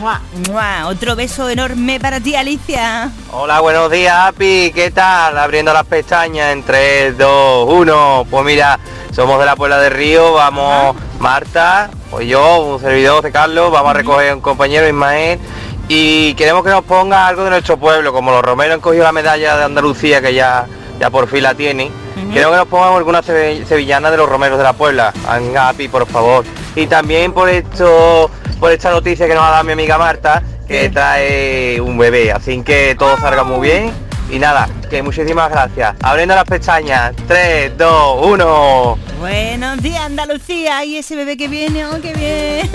¡Mua! 0.00 0.20
¡Mua! 0.48 0.86
Otro 0.86 1.16
beso 1.16 1.48
enorme 1.48 1.98
para 1.98 2.20
ti, 2.20 2.36
Alicia. 2.36 3.10
Hola, 3.32 3.60
buenos 3.60 3.90
días, 3.90 4.14
Api. 4.28 4.70
¿Qué 4.72 4.92
tal? 4.92 5.36
Abriendo 5.36 5.72
las 5.72 5.84
pestañas 5.86 6.52
en 6.52 6.62
3, 6.62 7.18
2, 7.18 7.68
1. 7.68 8.26
Pues 8.30 8.44
mira, 8.44 8.78
somos 9.12 9.40
de 9.40 9.46
la 9.46 9.56
Puebla 9.56 9.78
de 9.78 9.90
Río. 9.90 10.34
Vamos, 10.34 10.94
Marta, 11.18 11.90
pues 12.10 12.28
yo, 12.28 12.60
un 12.60 12.80
servidor 12.80 13.24
de 13.24 13.32
Carlos. 13.32 13.72
Vamos 13.72 13.90
a 13.90 13.94
recoger 13.94 14.30
a 14.30 14.34
un 14.36 14.40
compañero, 14.40 14.86
Ismael. 14.86 15.40
Y 15.88 16.34
queremos 16.34 16.62
que 16.62 16.70
nos 16.70 16.84
ponga 16.84 17.26
algo 17.26 17.42
de 17.42 17.50
nuestro 17.50 17.76
pueblo. 17.76 18.12
Como 18.12 18.30
los 18.30 18.42
romeros 18.42 18.74
han 18.74 18.80
cogido 18.80 19.02
la 19.02 19.12
medalla 19.12 19.56
de 19.56 19.64
Andalucía, 19.64 20.20
que 20.20 20.32
ya, 20.32 20.66
ya 21.00 21.10
por 21.10 21.26
fin 21.28 21.42
la 21.42 21.54
tienen. 21.54 21.90
Queremos 22.32 22.52
que 22.52 22.58
nos 22.58 22.68
pongan 22.68 22.94
alguna 22.94 23.22
sevillana 23.22 24.10
de 24.10 24.16
los 24.16 24.28
romeros 24.28 24.58
de 24.58 24.64
la 24.64 24.74
Puebla. 24.74 25.12
Api, 25.60 25.88
por 25.88 26.06
favor. 26.06 26.44
Y 26.76 26.86
también 26.86 27.32
por 27.32 27.48
esto, 27.48 28.30
por 28.58 28.72
esta 28.72 28.90
noticia 28.90 29.26
que 29.26 29.34
nos 29.34 29.44
ha 29.44 29.50
dado 29.50 29.64
mi 29.64 29.72
amiga 29.72 29.98
Marta, 29.98 30.42
que 30.66 30.88
trae 30.90 31.80
un 31.80 31.96
bebé. 31.96 32.32
Así 32.32 32.60
que 32.62 32.94
todo 32.98 33.16
salga 33.18 33.44
muy 33.44 33.68
bien. 33.68 33.92
Y 34.30 34.38
nada, 34.38 34.68
que 34.90 35.02
muchísimas 35.02 35.50
gracias. 35.50 35.94
Abriendo 36.02 36.34
las 36.34 36.44
pestañas. 36.44 37.14
3, 37.26 37.78
2, 37.78 38.26
1. 38.26 38.98
Buenos 39.20 39.82
días, 39.82 40.02
Andalucía. 40.02 40.84
Y 40.84 40.98
ese 40.98 41.16
bebé 41.16 41.36
que 41.36 41.48
viene, 41.48 41.86
oh, 41.86 42.00
qué 42.02 42.12
bien. 42.12 42.70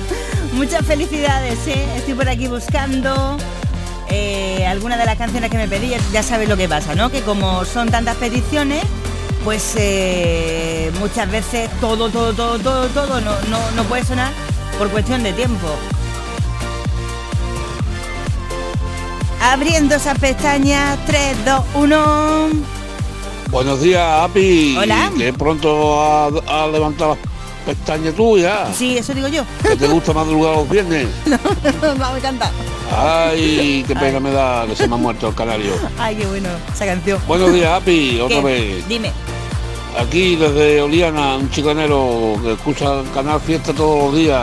Muchas 0.54 0.86
felicidades, 0.86 1.58
¿eh? 1.66 1.84
Estoy 1.96 2.14
por 2.14 2.28
aquí 2.28 2.46
buscando 2.46 3.36
eh, 4.08 4.64
alguna 4.66 4.96
de 4.96 5.04
las 5.04 5.16
canciones 5.16 5.50
que 5.50 5.58
me 5.58 5.68
pedí. 5.68 5.94
Ya 6.12 6.22
sabes 6.22 6.48
lo 6.48 6.56
que 6.56 6.68
pasa, 6.68 6.94
¿no? 6.94 7.10
Que 7.10 7.20
como 7.20 7.64
son 7.64 7.90
tantas 7.90 8.16
peticiones, 8.16 8.82
pues 9.44 9.74
eh, 9.76 10.90
muchas 11.00 11.30
veces 11.30 11.68
todo, 11.80 12.08
todo, 12.08 12.32
todo, 12.32 12.58
todo, 12.58 12.86
todo 12.88 13.20
no, 13.20 13.32
no, 13.50 13.58
no 13.72 13.84
puede 13.84 14.04
sonar 14.04 14.32
por 14.78 14.90
cuestión 14.90 15.22
de 15.22 15.32
tiempo. 15.32 15.68
abriendo 19.52 19.94
esa 19.96 20.14
pestaña 20.14 20.96
3, 21.06 21.44
2, 21.44 21.64
1. 21.74 22.48
Buenos 23.50 23.80
días, 23.82 24.22
Api. 24.22 24.76
Hola. 24.76 25.12
Que 25.16 25.32
pronto 25.34 26.02
ha, 26.02 26.26
ha 26.26 26.66
levantado 26.68 27.10
las 27.16 27.18
pestañas 27.76 28.14
tuyas. 28.14 28.74
Sí, 28.74 28.96
eso 28.96 29.12
digo 29.12 29.28
yo. 29.28 29.44
Que 29.62 29.76
te 29.76 29.86
gusta 29.86 30.14
madrugar 30.14 30.56
los 30.56 30.68
viernes. 30.68 31.08
Va, 32.00 32.12
me 32.12 32.18
encanta. 32.18 32.50
Ay, 32.90 33.84
qué 33.86 33.94
pena 33.94 34.18
me 34.18 34.30
da 34.30 34.66
que 34.66 34.74
se 34.74 34.88
me 34.88 34.94
ha 34.94 34.98
muerto 34.98 35.28
el 35.28 35.34
canario. 35.34 35.72
Ay, 35.98 36.16
qué 36.16 36.26
bueno, 36.26 36.48
esa 36.72 36.86
canción. 36.86 37.20
Buenos 37.28 37.52
días, 37.52 37.70
Api, 37.80 38.20
otra 38.20 38.38
¿Qué? 38.38 38.42
vez. 38.42 38.88
Dime. 38.88 39.12
Aquí 39.98 40.36
desde 40.36 40.82
Oliana, 40.82 41.36
un 41.36 41.50
chicanero 41.50 42.34
que 42.42 42.52
escucha 42.52 43.00
el 43.00 43.10
canal 43.12 43.40
Fiesta 43.40 43.72
todos 43.72 44.04
los 44.06 44.14
días, 44.16 44.40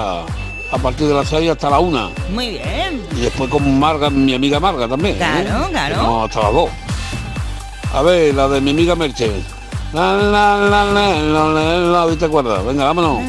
a 0.71 0.77
partir 0.77 1.07
de 1.07 1.13
las 1.13 1.27
6 1.27 1.51
hasta 1.51 1.69
la 1.69 1.79
1. 1.79 2.11
Muy 2.31 2.49
bien. 2.51 3.05
Y 3.17 3.21
después 3.21 3.49
con 3.49 3.79
Marga, 3.79 4.09
mi 4.09 4.33
amiga 4.33 4.59
Marga 4.59 4.87
también. 4.87 5.15
¿eh? 5.15 5.17
Claro, 5.17 5.67
claro. 5.69 5.95
No, 5.97 6.23
hasta 6.23 6.41
las 6.43 6.53
2. 6.53 6.69
A 7.93 8.01
ver, 8.03 8.33
la 8.33 8.47
de 8.47 8.61
mi 8.61 8.71
amiga 8.71 8.95
Merche. 8.95 9.29
La, 9.93 10.13
la, 10.15 10.57
la, 10.57 10.85
la, 10.85 12.05
la. 12.05 12.61
Venga, 12.65 12.85
vámonos. 12.85 13.19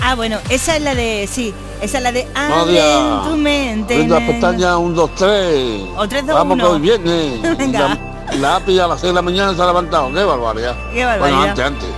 Ah, 0.00 0.14
bueno, 0.14 0.38
esa 0.48 0.76
es 0.76 0.82
la 0.82 0.94
de. 0.94 1.28
Sí, 1.30 1.52
esa 1.82 1.98
es 1.98 2.02
la 2.02 2.12
de. 2.12 2.26
Buenos 2.32 2.58
Abre 2.62 2.72
días. 2.72 3.24
tu 3.28 3.36
mente. 3.36 4.08
Las 4.08 4.22
pestañas, 4.22 4.76
un, 4.76 4.94
dos, 4.94 5.14
tres. 5.14 5.82
O 5.96 6.08
tres, 6.08 6.26
dos, 6.26 6.34
Vamos 6.34 6.54
uno. 6.54 6.64
que 6.64 6.70
hoy 6.72 6.80
viernes. 6.80 7.42
Venga. 7.58 7.98
La, 8.40 8.56
API 8.56 8.78
a 8.80 8.86
las 8.88 9.00
6 9.00 9.10
de 9.10 9.14
la 9.14 9.22
mañana 9.22 9.54
se 9.54 9.62
ha 9.62 9.66
levantado. 9.66 10.12
Qué 10.12 10.24
barbaridad. 10.24 10.76
Qué 10.92 11.04
Bueno, 11.04 11.08
barbaridad. 11.20 11.48
antes, 11.66 11.88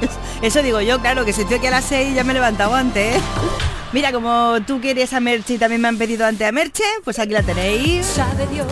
antes. 0.00 0.10
Eso 0.42 0.62
digo 0.62 0.80
yo, 0.80 1.00
claro, 1.00 1.24
que 1.24 1.32
si 1.32 1.42
estoy 1.42 1.56
aquí 1.58 1.66
a 1.66 1.70
las 1.72 1.84
6 1.86 2.14
ya 2.14 2.24
me 2.24 2.32
he 2.32 2.34
levantado 2.34 2.74
antes. 2.74 3.16
¿eh? 3.16 3.20
Mira, 3.92 4.12
como 4.12 4.58
tú 4.66 4.80
quieres 4.80 5.12
a 5.14 5.20
Merche 5.20 5.54
y 5.54 5.58
también 5.58 5.80
me 5.80 5.88
han 5.88 5.96
pedido 5.98 6.26
antes 6.26 6.46
a 6.46 6.52
Merche, 6.52 6.84
pues 7.04 7.18
aquí 7.18 7.32
la 7.32 7.42
tenéis. 7.42 8.06
Sabe 8.06 8.46
Dios 8.48 8.66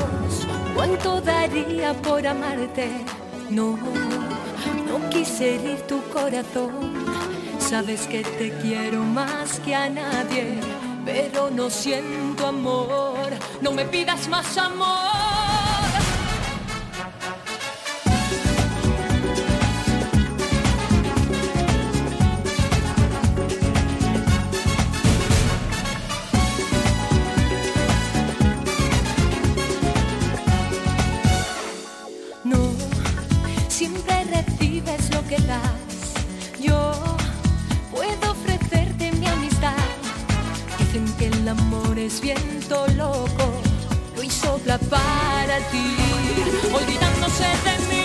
cuánto 0.74 1.20
daría 1.22 1.94
por 1.94 2.26
amarte. 2.26 2.90
No, 3.48 3.78
no 4.88 5.08
quise 5.10 5.54
herir 5.54 5.80
tu 5.82 6.02
corazón. 6.08 7.06
Sabes 7.58 8.02
que 8.06 8.22
te 8.22 8.52
quiero 8.60 9.02
más 9.02 9.58
que 9.64 9.74
a 9.74 9.88
nadie, 9.88 10.60
pero 11.04 11.50
no 11.50 11.70
siento 11.70 12.46
amor. 12.46 13.30
No 13.62 13.72
me 13.72 13.86
pidas 13.86 14.28
más 14.28 14.56
amor. 14.58 15.35
Yo 36.60 36.92
puedo 37.90 38.30
ofrecerte 38.30 39.10
mi 39.12 39.26
amistad. 39.26 39.74
Dicen 40.78 41.04
que 41.18 41.26
el 41.26 41.48
amor 41.48 41.98
es 41.98 42.20
viento 42.20 42.86
loco, 42.96 43.60
y 44.22 44.30
sopla 44.30 44.78
para 44.78 45.58
ti, 45.72 45.96
olvidándose 46.72 47.44
de 47.64 47.88
mí. 47.88 47.95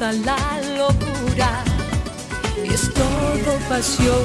La 0.00 0.60
locura 0.78 1.62
y 2.64 2.72
es 2.72 2.90
todo 2.94 3.58
pasión. 3.68 4.24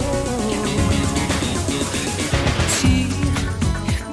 Sí, 2.80 3.10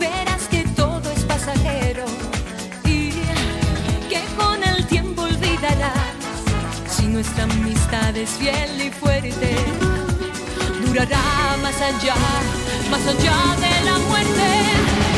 verás 0.00 0.48
que 0.50 0.64
todo 0.74 1.08
es 1.12 1.22
pasajero 1.24 2.04
y 2.84 3.10
que 4.10 4.20
con 4.36 4.60
el 4.64 4.84
tiempo 4.88 5.22
olvidarás 5.22 5.92
si 6.88 7.06
nuestra 7.06 7.44
amistad 7.44 8.16
es 8.16 8.30
fiel 8.30 8.82
y 8.82 8.90
fuerte 8.90 9.54
durará 10.84 11.56
más 11.62 11.80
allá, 11.80 12.16
más 12.90 13.06
allá 13.06 13.36
de 13.60 13.84
la 13.88 13.98
muerte. 14.08 15.11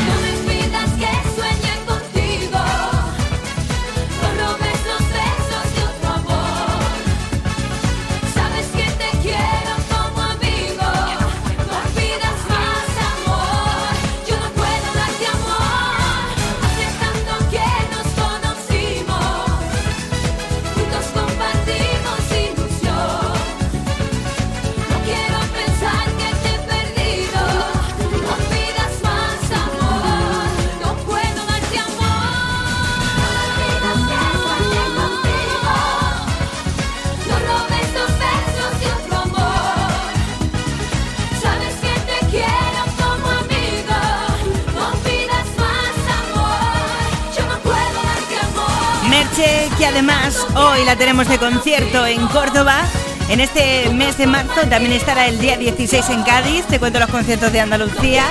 Hoy 50.55 50.83
la 50.85 50.95
tenemos 50.95 51.27
de 51.27 51.37
concierto 51.37 52.05
en 52.05 52.25
Córdoba. 52.27 52.83
En 53.29 53.39
este 53.39 53.89
mes 53.89 54.17
de 54.17 54.25
marzo 54.25 54.61
también 54.69 54.93
estará 54.93 55.27
el 55.27 55.39
día 55.39 55.57
16 55.57 56.09
en 56.09 56.23
Cádiz, 56.23 56.65
te 56.65 56.79
cuento 56.79 56.99
los 56.99 57.09
conciertos 57.09 57.51
de 57.51 57.59
Andalucía. 57.59 58.23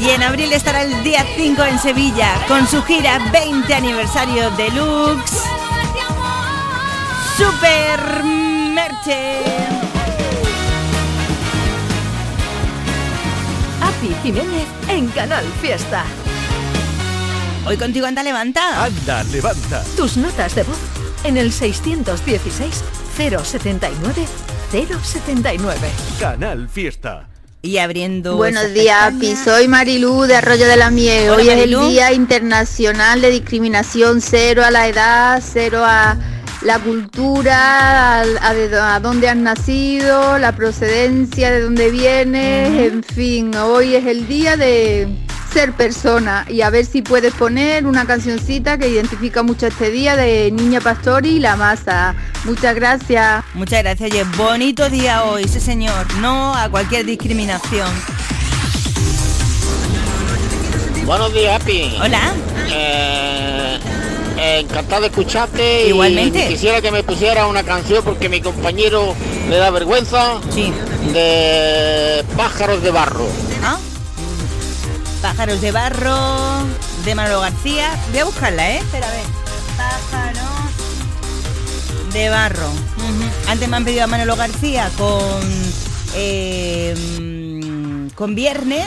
Y 0.00 0.10
en 0.10 0.22
abril 0.22 0.52
estará 0.52 0.82
el 0.82 1.02
día 1.04 1.24
5 1.36 1.62
en 1.64 1.78
Sevilla 1.78 2.34
con 2.48 2.66
su 2.66 2.82
gira 2.82 3.18
20 3.32 3.72
aniversario 3.72 4.50
deluxe. 4.52 5.42
Super 7.36 8.24
Merche. 8.24 9.42
Api 13.80 14.14
Jiménez 14.22 14.66
en 14.88 15.08
Canal 15.08 15.44
Fiesta. 15.60 16.04
Hoy 17.68 17.76
contigo 17.76 18.06
anda 18.06 18.22
levanta. 18.22 18.84
Anda, 18.84 19.22
levanta. 19.24 19.84
Tus 19.96 20.16
notas 20.16 20.54
de 20.54 20.62
voz 20.62 20.78
en 21.24 21.36
el 21.36 21.52
616 21.52 22.82
079 23.16 24.26
079. 24.70 25.78
Canal 26.20 26.68
Fiesta. 26.68 27.28
Y 27.60 27.78
abriendo. 27.78 28.36
Buenos 28.36 28.72
días. 28.72 29.12
Pi. 29.20 29.34
Soy 29.36 29.66
Marilú 29.68 30.22
de 30.22 30.36
Arroyo 30.36 30.66
de 30.66 30.76
la 30.76 30.90
Miel. 30.90 31.28
Hola, 31.30 31.42
Hoy 31.42 31.48
es 31.48 31.58
el. 31.64 31.70
Día 31.90 32.12
Internacional 32.12 33.20
de 33.20 33.30
Discriminación 33.30 34.20
Cero 34.20 34.62
a 34.64 34.70
la 34.70 34.86
edad, 34.88 35.42
cero 35.44 35.82
a 35.84 36.16
la 36.62 36.78
cultura, 36.78 38.20
a, 38.20 38.54
de- 38.54 38.76
a 38.78 39.00
dónde 39.00 39.28
has 39.28 39.36
nacido, 39.36 40.38
la 40.38 40.54
procedencia, 40.56 41.50
de 41.50 41.60
dónde 41.62 41.90
vienes, 41.90 42.92
en 42.92 43.02
fin. 43.02 43.54
Hoy 43.56 43.94
es 43.96 44.06
el 44.06 44.26
día 44.28 44.56
de 44.56 45.08
ser 45.52 45.72
persona 45.72 46.44
y 46.48 46.62
a 46.62 46.70
ver 46.70 46.84
si 46.86 47.02
puedes 47.02 47.34
poner 47.34 47.86
una 47.86 48.06
cancioncita 48.06 48.78
que 48.78 48.88
identifica 48.88 49.42
mucho 49.42 49.66
este 49.66 49.90
día 49.90 50.16
de 50.16 50.50
Niña 50.50 50.80
Pastori 50.80 51.36
y 51.36 51.38
la 51.38 51.56
masa. 51.56 52.14
Muchas 52.44 52.74
gracias. 52.74 53.44
Muchas 53.54 53.82
gracias, 53.82 54.10
oye, 54.10 54.24
bonito 54.36 54.88
día 54.90 55.24
hoy, 55.24 55.48
sí 55.48 55.60
señor, 55.60 56.06
no 56.20 56.54
a 56.54 56.68
cualquier 56.68 57.06
discriminación. 57.06 57.88
Buenos 61.04 61.32
días, 61.32 61.60
Happy. 61.60 61.96
Hola. 62.02 62.34
Eh, 62.70 63.78
eh, 64.38 64.58
encantado 64.60 65.02
de 65.02 65.06
escucharte. 65.08 65.86
y 65.86 65.88
Igualmente. 65.88 66.46
quisiera 66.48 66.82
que 66.82 66.90
me 66.90 67.02
pusiera 67.02 67.46
una 67.46 67.62
canción 67.62 68.04
porque 68.04 68.28
mi 68.28 68.42
compañero 68.42 69.14
le 69.48 69.56
da 69.56 69.70
vergüenza. 69.70 70.38
Sí. 70.50 70.70
De 71.14 72.22
pájaros 72.36 72.82
de 72.82 72.90
barro. 72.90 73.26
¿Ah? 73.64 73.78
Pájaros 75.22 75.60
de 75.60 75.72
barro 75.72 76.16
de 77.04 77.14
Manolo 77.14 77.40
García. 77.40 77.90
Voy 78.10 78.20
a 78.20 78.24
buscarla, 78.24 78.70
¿eh? 78.70 78.78
Espera, 78.78 79.08
a 79.08 79.10
ver. 79.10 79.24
Pájaros 79.76 80.48
de 82.12 82.28
barro. 82.28 82.70
Antes 83.48 83.68
me 83.68 83.76
han 83.76 83.84
pedido 83.84 84.04
a 84.04 84.06
Manolo 84.06 84.36
García 84.36 84.90
con 84.96 85.42
eh, 86.14 86.94
con 88.14 88.34
viernes. 88.34 88.86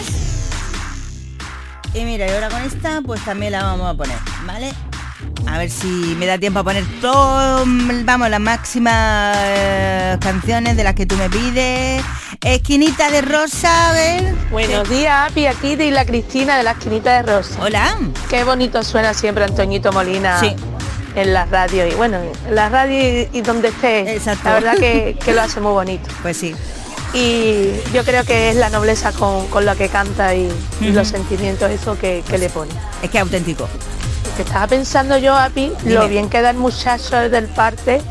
Y 1.94 2.06
mira, 2.06 2.26
y 2.28 2.30
ahora 2.32 2.50
con 2.50 2.62
esta, 2.62 3.02
pues 3.02 3.24
también 3.26 3.52
la 3.52 3.63
vamos 3.63 3.89
a 3.89 3.94
poner, 3.94 4.17
¿vale? 4.46 4.74
A 5.48 5.58
ver 5.58 5.70
si 5.70 6.15
me 6.17 6.26
da 6.26 6.38
tiempo 6.38 6.60
a 6.60 6.63
poner 6.63 6.86
todo, 7.02 7.65
vamos, 8.06 8.30
las 8.30 8.39
máximas 8.39 9.36
eh, 9.38 10.17
canciones 10.22 10.78
de 10.78 10.84
las 10.84 10.96
que 10.96 11.06
tú 11.06 11.17
me 11.17 11.30
pides. 11.30 12.02
Esquinita 12.43 13.12
de 13.12 13.21
rosa, 13.21 13.89
a 13.89 13.93
ver. 13.93 14.34
Buenos 14.49 14.89
días, 14.89 15.30
Api, 15.30 15.45
aquí 15.45 15.75
de 15.75 15.91
la 15.91 16.06
Cristina 16.06 16.58
de 16.58 16.63
la 16.63 16.71
Esquinita 16.71 17.21
de 17.21 17.34
Rosa. 17.34 17.60
Hola. 17.62 17.95
Qué 18.32 18.43
bonito 18.43 18.84
suena 18.84 19.13
siempre 19.13 19.43
Antoñito 19.43 19.91
Molina 19.91 20.39
Sí. 20.39 20.56
en 21.15 21.34
la 21.34 21.45
radio 21.45 21.86
y 21.86 21.91
bueno, 21.93 22.17
en 22.17 22.56
la 22.56 22.69
radio 22.69 23.27
y, 23.32 23.41
donde 23.41 23.67
esté. 23.67 24.15
Exacto. 24.15 24.45
La 24.45 24.54
verdad 24.56 24.77
que, 24.77 25.17
que 25.23 25.34
lo 25.34 25.41
hace 25.41 25.62
muy 25.62 25.71
bonito. 25.71 26.10
Pues 26.23 26.38
sí. 26.38 26.56
Y 27.13 27.73
yo 27.93 28.04
creo 28.04 28.23
que 28.23 28.49
es 28.49 28.56
la 28.56 28.69
nobleza 28.69 29.12
con, 29.12 29.45
con 29.47 29.63
la 29.65 29.75
que 29.75 29.88
canta 29.89 30.34
y, 30.34 30.51
los 30.80 31.10
sentimientos 31.10 31.69
eso 31.69 31.95
que, 31.99 32.23
que 32.27 32.39
le 32.39 32.49
pone. 32.49 32.71
Es 33.04 33.12
que 33.12 33.17
es 33.19 33.23
auténtico. 33.23 33.67
Que 34.36 34.41
estaba 34.41 34.65
pensando 34.65 35.17
yo, 35.19 35.36
Api, 35.36 35.71
Dime. 35.84 35.93
lo 35.93 36.08
bien 36.08 36.27
que 36.30 36.41
da 36.41 36.49
el 36.49 36.58
muchacho 36.58 37.17
del 37.30 37.45
parte, 37.49 38.01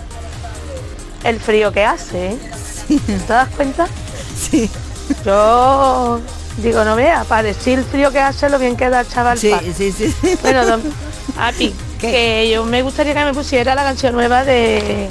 el 1.25 1.41
frío 1.41 1.73
que 1.73 1.85
hace, 1.85 2.29
¿eh? 2.33 2.39
¿Te 3.27 3.33
das 3.33 3.49
cuenta? 3.57 3.89
Sí. 4.41 4.71
Yo 5.25 6.21
digo, 6.59 6.85
no 6.85 6.97
vea, 6.97 7.25
para 7.25 7.43
decir 7.43 7.79
el 7.81 7.85
frío 7.85 8.11
que 8.13 8.21
hace, 8.21 8.49
lo 8.49 8.59
bien 8.59 8.77
que 8.77 8.89
da 8.91 9.01
el 9.01 9.09
chaval. 9.09 9.39
Sí, 9.39 9.53
sí, 9.77 9.93
sí. 9.93 10.15
Bueno, 10.43 10.65
don, 10.67 10.83
Api, 11.39 11.75
que 12.01 12.51
yo 12.53 12.65
me 12.65 12.83
gustaría 12.83 13.15
que 13.15 13.25
me 13.25 13.35
pusiera 13.35 13.75
la 13.75 13.83
canción 13.83 14.15
nueva 14.15 14.45
de 14.45 15.09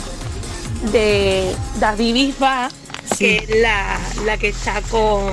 de 0.92 1.54
David 1.80 2.14
Bisbal, 2.14 2.72
que 3.18 3.38
es 3.38 3.50
la, 3.62 4.00
la 4.26 4.38
que 4.38 4.50
está 4.50 4.82
con, 4.90 5.24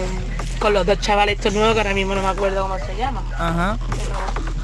con 0.58 0.72
los 0.72 0.84
dos 0.86 0.98
chavales 1.00 1.36
estos 1.38 1.52
nuevos, 1.54 1.74
que 1.74 1.80
ahora 1.80 1.94
mismo 1.94 2.14
no 2.14 2.22
me 2.22 2.28
acuerdo 2.28 2.62
cómo 2.62 2.76
se 2.78 2.96
llama. 2.96 3.22
Ajá. 3.38 3.78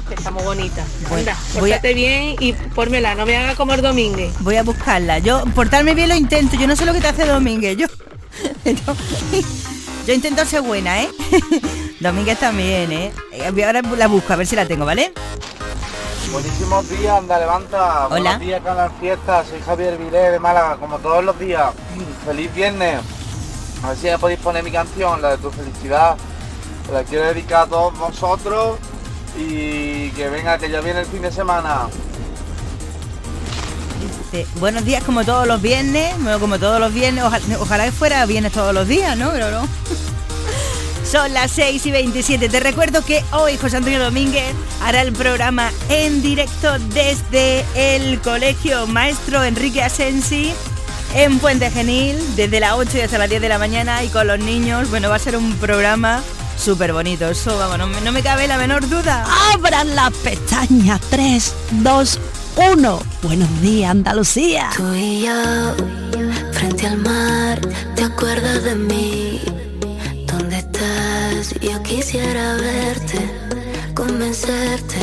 Que 0.09 0.15
está 0.15 0.31
muy 0.31 0.43
bonita. 0.43 0.83
Anda, 1.11 1.37
voy 1.59 1.71
a- 1.71 1.79
bien 1.79 2.35
y 2.39 2.53
pórmela, 2.53 3.15
no 3.15 3.25
me 3.25 3.37
haga 3.37 3.55
como 3.55 3.73
el 3.73 3.81
Domínguez. 3.81 4.33
Voy 4.39 4.57
a 4.57 4.63
buscarla. 4.63 5.19
Yo, 5.19 5.43
portarme 5.55 5.93
bien 5.95 6.09
lo 6.09 6.15
intento. 6.15 6.57
Yo 6.57 6.67
no 6.67 6.75
sé 6.75 6.85
lo 6.85 6.93
que 6.93 6.99
te 7.01 7.07
hace 7.07 7.25
Domínguez. 7.25 7.77
Yo, 7.77 7.87
yo, 8.65 8.73
yo 10.07 10.13
intento 10.13 10.45
ser 10.45 10.61
buena, 10.61 11.03
¿eh? 11.03 11.09
Domínguez 11.99 12.39
también, 12.39 12.91
¿eh? 12.91 13.13
Eh, 13.31 13.63
Ahora 13.65 13.81
la 13.81 14.07
busco, 14.07 14.33
a 14.33 14.35
ver 14.35 14.47
si 14.47 14.55
la 14.55 14.65
tengo, 14.65 14.85
¿vale? 14.85 15.13
Buenísimos 16.31 16.89
días, 16.89 17.17
anda, 17.17 17.39
levanta. 17.39 18.07
Hola. 18.07 18.09
Buenos 18.09 18.39
días, 18.39 18.61
Canal 18.63 18.91
Fiesta. 18.99 19.43
Soy 19.45 19.61
Javier 19.61 19.97
Vilé 19.97 20.31
de 20.31 20.39
Málaga, 20.39 20.77
como 20.77 20.97
todos 20.99 21.23
los 21.23 21.37
días. 21.37 21.71
Feliz 22.25 22.53
viernes. 22.55 23.01
A 23.83 23.89
ver 23.89 23.97
si 23.97 24.07
me 24.07 24.17
podéis 24.17 24.39
poner 24.39 24.63
mi 24.63 24.71
canción, 24.71 25.21
la 25.21 25.31
de 25.31 25.37
tu 25.37 25.51
felicidad. 25.51 26.15
La 26.91 27.03
quiero 27.03 27.25
dedicar 27.25 27.63
a 27.63 27.67
todos 27.67 27.97
vosotros 27.97 28.77
y 29.37 30.09
que 30.11 30.29
venga, 30.29 30.57
que 30.57 30.69
ya 30.69 30.81
viene 30.81 31.01
el 31.01 31.05
fin 31.05 31.21
de 31.21 31.31
semana. 31.31 31.87
Dice, 34.33 34.47
buenos 34.59 34.83
días 34.83 35.03
como 35.03 35.23
todos 35.23 35.45
los 35.45 35.61
viernes, 35.61 36.11
bueno, 36.23 36.39
como 36.39 36.57
todos 36.57 36.79
los 36.79 36.91
viernes, 36.91 37.23
ojalá, 37.23 37.85
que 37.85 37.91
fuera 37.91 38.25
viernes 38.25 38.51
todos 38.51 38.73
los 38.73 38.87
días, 38.87 39.15
¿no? 39.15 39.31
Pero 39.31 39.51
no. 39.51 39.67
Son 41.05 41.31
las 41.33 41.51
6 41.51 41.85
y 41.85 41.91
27. 41.91 42.49
Te 42.49 42.59
recuerdo 42.59 43.05
que 43.05 43.23
hoy 43.31 43.57
José 43.57 43.77
Antonio 43.77 44.03
Domínguez 44.03 44.55
hará 44.81 45.01
el 45.01 45.13
programa 45.13 45.71
en 45.87 46.23
directo 46.23 46.79
desde 46.79 47.63
el 47.75 48.19
Colegio 48.21 48.87
Maestro 48.87 49.43
Enrique 49.43 49.83
Asensi 49.83 50.51
en 51.13 51.37
Puente 51.37 51.69
Genil, 51.69 52.17
desde 52.35 52.59
las 52.59 52.73
8 52.73 52.97
y 52.97 53.01
hasta 53.01 53.19
las 53.19 53.29
10 53.29 53.39
de 53.39 53.49
la 53.49 53.59
mañana 53.59 54.03
y 54.03 54.07
con 54.07 54.25
los 54.25 54.39
niños. 54.39 54.89
Bueno, 54.89 55.09
va 55.09 55.17
a 55.17 55.19
ser 55.19 55.37
un 55.37 55.53
programa 55.57 56.23
súper 56.57 56.91
bonito. 56.91 57.29
Eso, 57.29 57.55
vamos, 57.59 57.77
no, 57.77 57.87
no 57.87 58.11
me 58.11 58.23
cabe 58.23 58.47
la 58.47 58.57
menor 58.57 58.89
duda. 58.89 59.27
Abran 59.53 59.93
las 59.93 60.11
pestañas 60.11 60.99
3, 61.11 61.53
2, 61.83 62.15
1. 62.15 62.42
Buenos 62.55 63.61
días, 63.61 63.91
Andalucía. 63.91 64.69
Tú 64.75 64.93
y 64.93 65.21
yo, 65.21 65.75
frente 66.51 66.85
al 66.85 66.97
mar, 66.97 67.59
¿te 67.95 68.03
acuerdas 68.03 68.63
de 68.63 68.75
mí? 68.75 69.41
¿Dónde 70.27 70.57
estás? 70.57 71.59
Yo 71.61 71.81
quisiera 71.81 72.55
verte, 72.55 73.19
convencerte 73.95 74.99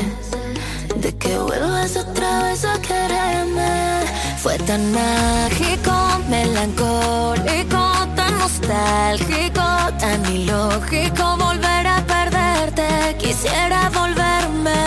de 0.96 1.16
que 1.16 1.38
vuelvas 1.38 1.96
otra 1.96 2.44
vez 2.44 2.64
a 2.64 2.80
quererme. 2.80 4.04
Fue 4.38 4.56
tan 4.58 4.92
mágico, 4.92 6.20
melancólico, 6.28 7.82
tan 8.14 8.38
nostálgico, 8.38 9.64
tan 9.98 10.24
ilógico 10.32 11.36
volver 11.36 11.86
a 11.86 12.04
perderte. 12.06 13.16
Quisiera 13.18 13.90
volverme 13.90 14.79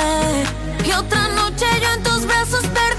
otra 0.98 1.28
noche 1.30 1.66
yo 1.82 1.90
en 1.90 2.04
tus 2.04 2.26
brazos 2.26 2.62
perderme. 2.68 2.93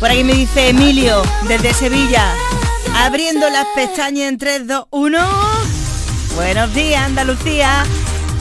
Por 0.00 0.10
aquí 0.10 0.24
me 0.24 0.32
dice 0.32 0.70
Emilio, 0.70 1.22
desde 1.46 1.72
Sevilla, 1.74 2.34
abriendo 2.96 3.48
las 3.50 3.66
pestañas 3.76 4.30
en 4.30 4.36
3, 4.36 4.66
2, 4.66 4.86
1. 4.90 5.59
Buenos 6.40 6.72
días, 6.72 7.02
Andalucía. 7.04 7.84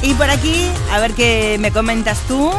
Y 0.01 0.13
por 0.13 0.29
aquí, 0.29 0.71
a 0.89 0.99
ver 1.01 1.11
qué 1.11 1.57
me 1.59 1.69
comentas 1.69 2.17
tú. 2.29 2.49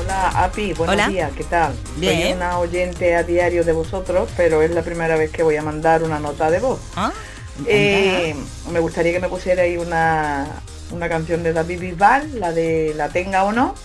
Hola, 0.00 0.30
Api, 0.30 0.72
buenos 0.72 0.94
Hola. 0.96 1.06
días, 1.08 1.30
¿qué 1.36 1.44
tal? 1.44 1.74
Bien. 1.96 2.22
Soy 2.22 2.32
una 2.32 2.58
oyente 2.58 3.14
a 3.14 3.22
diario 3.22 3.62
de 3.62 3.70
vosotros, 3.70 4.28
pero 4.36 4.62
es 4.62 4.72
la 4.72 4.82
primera 4.82 5.16
vez 5.16 5.30
que 5.30 5.44
voy 5.44 5.54
a 5.56 5.62
mandar 5.62 6.02
una 6.02 6.18
nota 6.18 6.50
de 6.50 6.58
voz. 6.58 6.80
Ah, 6.96 7.12
Eh, 7.66 8.34
me 8.72 8.80
gustaría 8.80 9.12
que 9.12 9.20
me 9.20 9.28
pusierais 9.28 9.78
una, 9.78 10.44
una 10.90 11.08
canción 11.08 11.44
de 11.44 11.52
David 11.52 11.78
Bisbal, 11.80 12.40
la 12.40 12.50
de 12.50 12.92
La 12.96 13.10
tenga 13.10 13.44
o 13.44 13.52
no, 13.52 13.76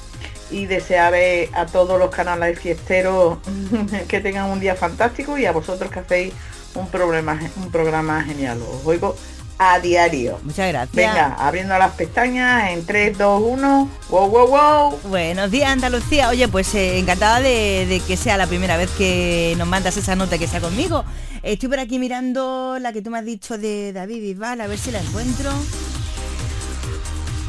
y 0.49 0.65
desearé 0.65 1.51
a 1.53 1.67
todos 1.67 1.99
los 1.99 2.09
canales 2.09 2.57
fiesteros 2.59 3.37
que 4.07 4.21
tengan 4.21 4.45
un 4.49 4.59
día 4.59 4.73
fantástico 4.73 5.37
y 5.37 5.45
a 5.45 5.51
vosotros 5.51 5.91
que 5.91 5.99
hacéis 5.99 6.33
un 6.73 6.87
programa, 6.89 7.39
un 7.57 7.69
programa 7.71 8.23
genial. 8.23 8.59
Os 8.63 8.83
oigo 8.87 9.15
a 9.57 9.79
diario. 9.79 10.39
Muchas 10.43 10.67
gracias. 10.69 10.95
Venga, 10.95 11.35
abriendo 11.39 11.77
las 11.77 11.91
pestañas 11.93 12.71
en 12.71 12.85
3, 12.85 13.17
2, 13.17 13.41
1. 13.45 13.89
Wow, 14.09 14.29
wow, 14.29 14.47
wow. 14.47 14.99
Buenos 15.05 15.51
días, 15.51 15.69
Andalucía. 15.71 16.29
Oye, 16.29 16.47
pues 16.47 16.73
eh, 16.75 16.99
encantada 16.99 17.39
de, 17.39 17.85
de 17.87 17.99
que 18.01 18.17
sea 18.17 18.37
la 18.37 18.47
primera 18.47 18.77
vez 18.77 18.89
que 18.91 19.55
nos 19.57 19.67
mandas 19.67 19.97
esa 19.97 20.15
nota 20.15 20.37
que 20.37 20.47
sea 20.47 20.59
conmigo. 20.59 21.05
Estoy 21.43 21.69
por 21.69 21.79
aquí 21.79 21.99
mirando 21.99 22.77
la 22.79 22.91
que 22.91 23.01
tú 23.01 23.11
me 23.11 23.19
has 23.19 23.25
dicho 23.25 23.57
de 23.57 23.93
David 23.93 24.21
Bisbal, 24.21 24.61
a 24.61 24.67
ver 24.67 24.79
si 24.79 24.91
la 24.91 24.99
encuentro. 24.99 25.51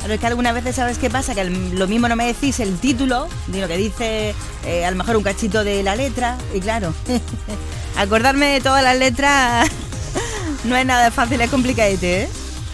Pero 0.02 0.14
es 0.14 0.20
que 0.20 0.26
algunas 0.28 0.54
veces 0.54 0.76
sabes 0.76 0.98
qué 0.98 1.10
pasa, 1.10 1.34
que 1.34 1.44
lo 1.44 1.88
mismo 1.88 2.08
no 2.08 2.14
me 2.14 2.26
decís 2.26 2.60
el 2.60 2.78
título, 2.78 3.26
ni 3.48 3.60
lo 3.60 3.66
que 3.66 3.76
dice 3.76 4.34
eh, 4.64 4.84
a 4.84 4.90
lo 4.92 4.96
mejor 4.96 5.16
un 5.16 5.24
cachito 5.24 5.64
de 5.64 5.82
la 5.82 5.96
letra, 5.96 6.38
y 6.54 6.60
claro, 6.60 6.94
acordarme 7.96 8.46
de 8.46 8.60
todas 8.60 8.84
las 8.84 8.96
letras 8.96 9.68
no 10.64 10.76
es 10.76 10.86
nada 10.86 11.10
fácil, 11.10 11.40
es 11.40 11.50
complicadete, 11.50 12.22
¿eh? 12.22 12.28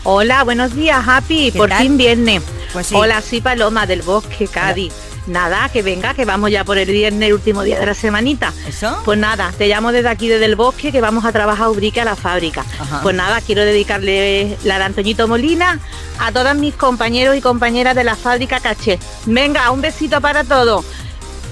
Hola, 0.05 0.43
buenos 0.43 0.75
días, 0.75 1.03
Happy. 1.07 1.53
¿Qué 1.53 1.59
Por 1.59 1.69
tal? 1.69 1.83
fin 1.83 1.97
viernes. 1.97 2.43
Pues 2.73 2.89
sí. 2.89 2.95
Hola, 2.97 3.21
soy 3.21 3.41
Paloma 3.41 3.87
del 3.87 4.03
Bosque, 4.03 4.49
Cádiz. 4.49 4.93
Nada, 5.29 5.69
que 5.69 5.83
venga, 5.83 6.15
que 6.15 6.25
vamos 6.25 6.51
ya 6.51 6.65
por 6.65 6.79
el 6.79 6.91
viernes, 6.91 7.29
el 7.29 7.35
último 7.35 7.63
día 7.63 7.79
de 7.79 7.87
la 7.87 7.95
semanita. 7.95 8.53
¿Eso? 8.67 9.01
Pues 9.05 9.17
nada, 9.19 9.53
te 9.57 9.69
llamo 9.69 9.93
desde 9.93 10.09
aquí, 10.09 10.27
desde 10.27 10.47
el 10.47 10.57
bosque, 10.57 10.91
que 10.91 11.01
vamos 11.01 11.25
a 11.25 11.31
trabajar 11.31 11.69
ubrique 11.69 12.01
a 12.01 12.05
la 12.05 12.17
fábrica. 12.17 12.65
Ajá. 12.81 13.01
Pues 13.03 13.15
nada, 13.15 13.41
quiero 13.41 13.65
dedicarle 13.65 14.59
la 14.65 14.79
de 14.79 14.85
Antoñito 14.85 15.29
Molina 15.29 15.79
a 16.19 16.33
todos 16.33 16.57
mis 16.57 16.75
compañeros 16.75 17.37
y 17.37 17.41
compañeras 17.41 17.95
de 17.95 18.03
la 18.03 18.17
fábrica 18.17 18.59
Caché. 18.59 18.99
Venga, 19.27 19.71
un 19.71 19.81
besito 19.81 20.21
para 20.21 20.43
todos. 20.43 20.85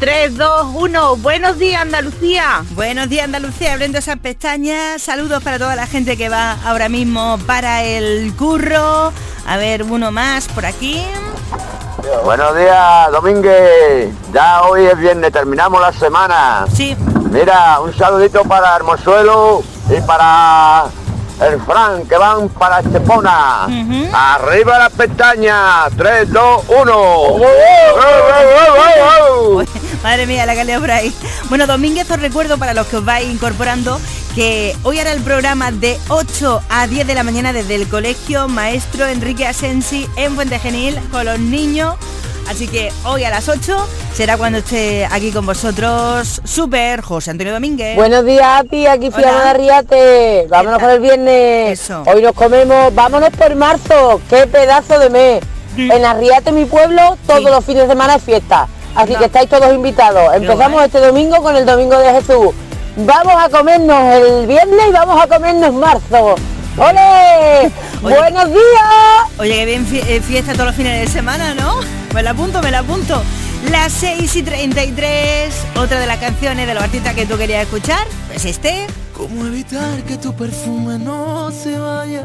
3, 0.00 0.34
2, 0.38 0.66
1. 0.76 1.16
Buenos 1.16 1.58
días, 1.58 1.82
Andalucía. 1.82 2.64
Buenos 2.70 3.10
días 3.10 3.26
Andalucía, 3.26 3.74
abriendo 3.74 3.98
esas 3.98 4.16
pestañas. 4.16 5.02
Saludos 5.02 5.42
para 5.42 5.58
toda 5.58 5.76
la 5.76 5.86
gente 5.86 6.16
que 6.16 6.30
va 6.30 6.56
ahora 6.64 6.88
mismo 6.88 7.38
para 7.46 7.84
el 7.84 8.34
curro. 8.34 9.12
A 9.46 9.56
ver, 9.58 9.82
uno 9.82 10.10
más 10.10 10.48
por 10.48 10.64
aquí. 10.64 11.04
Buenos 12.24 12.56
días, 12.56 13.12
Domínguez. 13.12 14.08
Ya 14.32 14.62
hoy 14.62 14.86
es 14.86 14.96
viernes, 14.96 15.32
terminamos 15.32 15.78
la 15.82 15.92
semana. 15.92 16.64
Sí. 16.74 16.96
Mira, 17.30 17.78
un 17.80 17.94
saludito 17.94 18.42
para 18.44 18.76
Hermosuelo 18.76 19.62
y 19.90 20.00
para 20.00 20.86
el 21.42 21.60
Fran, 21.60 22.06
que 22.06 22.16
van 22.16 22.48
para 22.48 22.80
Estepona. 22.80 23.66
Arriba 24.14 24.78
las 24.78 24.92
pestañas. 24.92 25.92
3, 25.94 26.32
2, 26.32 26.64
1. 26.68 26.94
Madre 30.02 30.26
mía, 30.26 30.46
la 30.46 30.64
leo 30.64 30.80
por 30.80 30.90
ahí. 30.90 31.12
Bueno, 31.48 31.66
Domínguez 31.66 32.10
os 32.10 32.20
recuerdo 32.20 32.56
para 32.58 32.72
los 32.72 32.86
que 32.86 32.96
os 32.96 33.04
vais 33.04 33.28
incorporando 33.28 34.00
que 34.34 34.74
hoy 34.82 34.98
hará 34.98 35.12
el 35.12 35.22
programa 35.22 35.72
de 35.72 35.98
8 36.08 36.62
a 36.68 36.86
10 36.86 37.06
de 37.06 37.14
la 37.14 37.22
mañana 37.22 37.52
desde 37.52 37.74
el 37.74 37.88
colegio 37.88 38.48
Maestro 38.48 39.06
Enrique 39.06 39.46
Asensi 39.46 40.08
en 40.16 40.34
Fuente 40.34 40.58
Genil 40.58 40.98
con 41.10 41.26
los 41.26 41.38
niños. 41.38 41.96
Así 42.48 42.66
que 42.66 42.92
hoy 43.04 43.24
a 43.24 43.30
las 43.30 43.48
8 43.48 43.88
será 44.14 44.36
cuando 44.38 44.58
esté 44.58 45.04
aquí 45.04 45.30
con 45.30 45.46
vosotros 45.46 46.40
Super 46.44 47.02
José 47.02 47.32
Antonio 47.32 47.52
Domínguez. 47.52 47.94
Buenos 47.94 48.24
días, 48.24 48.60
Api, 48.60 48.86
aquí. 48.86 49.10
Fiamma 49.10 49.42
de 49.42 49.48
Arriate. 49.50 50.46
Vámonos 50.48 50.80
por 50.80 50.90
el 50.90 51.00
viernes. 51.00 51.90
Hoy 52.06 52.22
nos 52.22 52.32
comemos, 52.32 52.94
vámonos 52.94 53.30
por 53.30 53.54
marzo. 53.54 54.20
Qué 54.30 54.46
pedazo 54.46 54.98
de 54.98 55.10
mes. 55.10 55.44
Mm. 55.76 55.90
En 55.92 56.04
Arriate, 56.04 56.52
mi 56.52 56.64
pueblo, 56.64 57.18
todos 57.26 57.44
los 57.44 57.64
fines 57.64 57.82
de 57.82 57.90
semana 57.90 58.16
es 58.16 58.22
fiesta. 58.22 58.66
Así 58.94 59.14
que 59.14 59.24
estáis 59.24 59.48
todos 59.48 59.72
invitados. 59.72 60.34
Empezamos 60.34 60.84
este 60.84 61.00
domingo 61.00 61.42
con 61.42 61.56
el 61.56 61.64
Domingo 61.64 61.98
de 61.98 62.12
Jesús. 62.12 62.54
Vamos 62.96 63.34
a 63.36 63.48
comernos 63.48 64.14
el 64.14 64.46
viernes 64.46 64.80
y 64.88 64.92
vamos 64.92 65.22
a 65.22 65.26
comernos 65.26 65.72
marzo. 65.72 66.34
¡Ole! 66.76 67.70
¡Buenos 68.02 68.46
días! 68.48 69.38
Oye, 69.38 69.54
que 69.54 69.66
bien 69.66 69.86
eh, 69.92 70.20
fiesta 70.20 70.52
todos 70.52 70.66
los 70.66 70.74
fines 70.74 71.00
de 71.00 71.06
semana, 71.06 71.54
¿no? 71.54 71.80
Me 72.14 72.22
la 72.22 72.30
apunto, 72.30 72.62
me 72.62 72.70
la 72.70 72.80
apunto. 72.80 73.22
Las 73.70 73.92
6 73.92 74.36
y 74.36 74.42
33, 74.42 75.54
otra 75.76 76.00
de 76.00 76.06
las 76.06 76.18
canciones 76.18 76.66
de 76.66 76.74
los 76.74 76.82
artistas 76.82 77.14
que 77.14 77.26
tú 77.26 77.36
querías 77.36 77.62
escuchar, 77.62 78.06
pues 78.28 78.44
este. 78.44 78.86
¿Cómo 79.16 79.46
evitar 79.46 80.02
que 80.04 80.16
tu 80.16 80.34
perfume 80.34 80.98
no 80.98 81.50
se 81.50 81.78
vaya? 81.78 82.24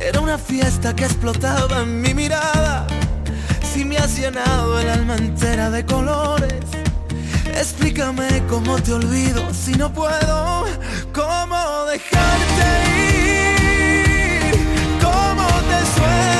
era 0.00 0.20
una 0.20 0.38
fiesta 0.38 0.94
que 0.94 1.04
explotaba 1.04 1.82
en 1.82 2.00
mi 2.00 2.14
mirada. 2.14 2.86
Si 3.62 3.84
me 3.84 3.98
has 3.98 4.18
llenado 4.18 4.80
el 4.80 4.88
alma 4.88 5.16
entera 5.16 5.70
de 5.70 5.84
colores, 5.84 6.64
explícame 7.54 8.42
cómo 8.48 8.80
te 8.82 8.94
olvido 8.94 9.42
si 9.52 9.72
no 9.72 9.92
puedo. 9.92 10.64
¿Cómo 11.12 11.84
dejarte 11.86 12.66
ir? 12.98 14.54
¿Cómo 15.00 15.46
te 15.46 15.86
suelto? 15.94 16.39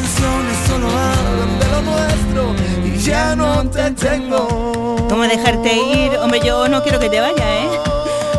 Canciones 0.00 0.56
solo 0.66 0.88
hablan 0.88 1.58
de 1.58 1.66
lo 1.68 1.82
nuestro 1.82 2.54
y 2.84 2.98
ya 2.98 3.36
no 3.36 3.68
te 3.68 3.90
tengo. 3.90 4.96
¿Cómo 5.08 5.22
dejarte 5.24 5.74
ir? 5.74 6.16
Hombre, 6.16 6.40
yo 6.44 6.68
no 6.68 6.82
quiero 6.82 6.98
que 6.98 7.08
te 7.08 7.20
vaya, 7.20 7.64
¿eh? 7.64 7.68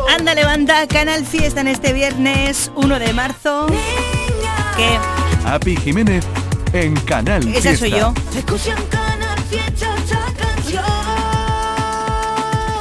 Anda, 0.09 0.33
levanta 0.33 0.87
Canal 0.87 1.25
Fiesta 1.25 1.61
en 1.61 1.67
este 1.67 1.93
viernes 1.93 2.71
1 2.75 2.99
de 2.99 3.13
marzo. 3.13 3.67
Que 4.75 5.47
Api 5.47 5.75
Jiménez 5.77 6.25
en 6.73 6.95
Canal 7.01 7.47
esa 7.47 7.75
soy 7.75 7.91
yo. 7.91 8.13
Fiesta. 8.31 9.01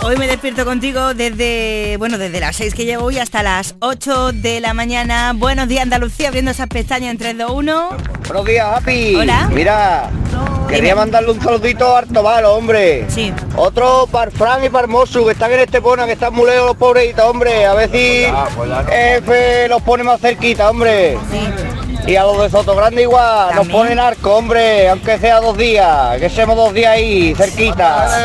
Hoy 0.03 0.17
me 0.17 0.27
despierto 0.27 0.65
contigo 0.65 1.15
desde, 1.15 1.97
bueno, 1.99 2.19
desde 2.19 2.41
las 2.41 2.57
6 2.57 2.75
que 2.75 2.85
llevo 2.85 3.05
hoy 3.05 3.19
hasta 3.19 3.43
las 3.43 3.75
8 3.81 4.33
de 4.33 4.61
la 4.61 4.73
mañana. 4.75 5.35
Buenos 5.35 5.69
días 5.69 5.83
Andalucía, 5.83 6.29
abriendo 6.29 6.51
esas 6.51 6.69
pestañas 6.69 7.13
en 7.13 7.19
3, 7.19 7.39
2, 7.39 7.51
1. 7.51 8.20
Buenos 8.31 8.47
días, 8.47 8.77
Happy. 8.77 9.17
Hola. 9.17 9.49
Mira, 9.51 10.09
quería 10.69 10.95
mandarle 10.95 11.33
un 11.33 11.43
saludito 11.43 11.97
a 11.97 11.99
Artobalo, 11.99 12.55
hombre. 12.55 13.07
Sí. 13.09 13.35
Otro 13.57 14.07
para 14.07 14.31
Fran 14.31 14.63
y 14.63 14.69
para 14.69 14.85
Hermoso, 14.85 15.25
que 15.25 15.33
están 15.33 15.51
en 15.51 15.59
Estepona, 15.59 16.07
que 16.07 16.13
están 16.13 16.33
muy 16.33 16.49
lejos 16.49 16.69
los 16.69 16.77
pobrecitos, 16.77 17.25
hombre. 17.25 17.67
A 17.67 17.75
ver 17.75 17.91
si 17.91 18.27
F 18.89 19.67
los 19.69 19.83
pone 19.83 20.05
más 20.05 20.21
cerquita, 20.21 20.71
hombre. 20.71 21.19
Y 22.07 22.15
a 22.15 22.23
los 22.23 22.41
de 22.41 22.51
Soto 22.51 22.77
Grande 22.77 23.03
igual, 23.03 23.53
nos 23.57 23.67
ponen 23.67 23.99
arco, 23.99 24.37
hombre, 24.37 24.89
aunque 24.89 25.19
sea 25.19 25.41
dos 25.41 25.59
días, 25.59 26.17
que 26.21 26.31
seamos 26.31 26.55
dos 26.55 26.73
días 26.73 26.93
ahí, 26.93 27.35
cerquita. 27.35 28.17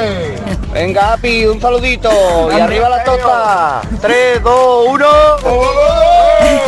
Venga, 0.71 1.13
Happy, 1.13 1.47
un 1.47 1.59
saludito. 1.59 2.11
Y 2.55 2.59
arriba 2.59 2.89
la 2.89 3.03
tota. 3.03 3.81
3, 4.01 4.43
2, 4.43 4.87
1. 4.87 5.05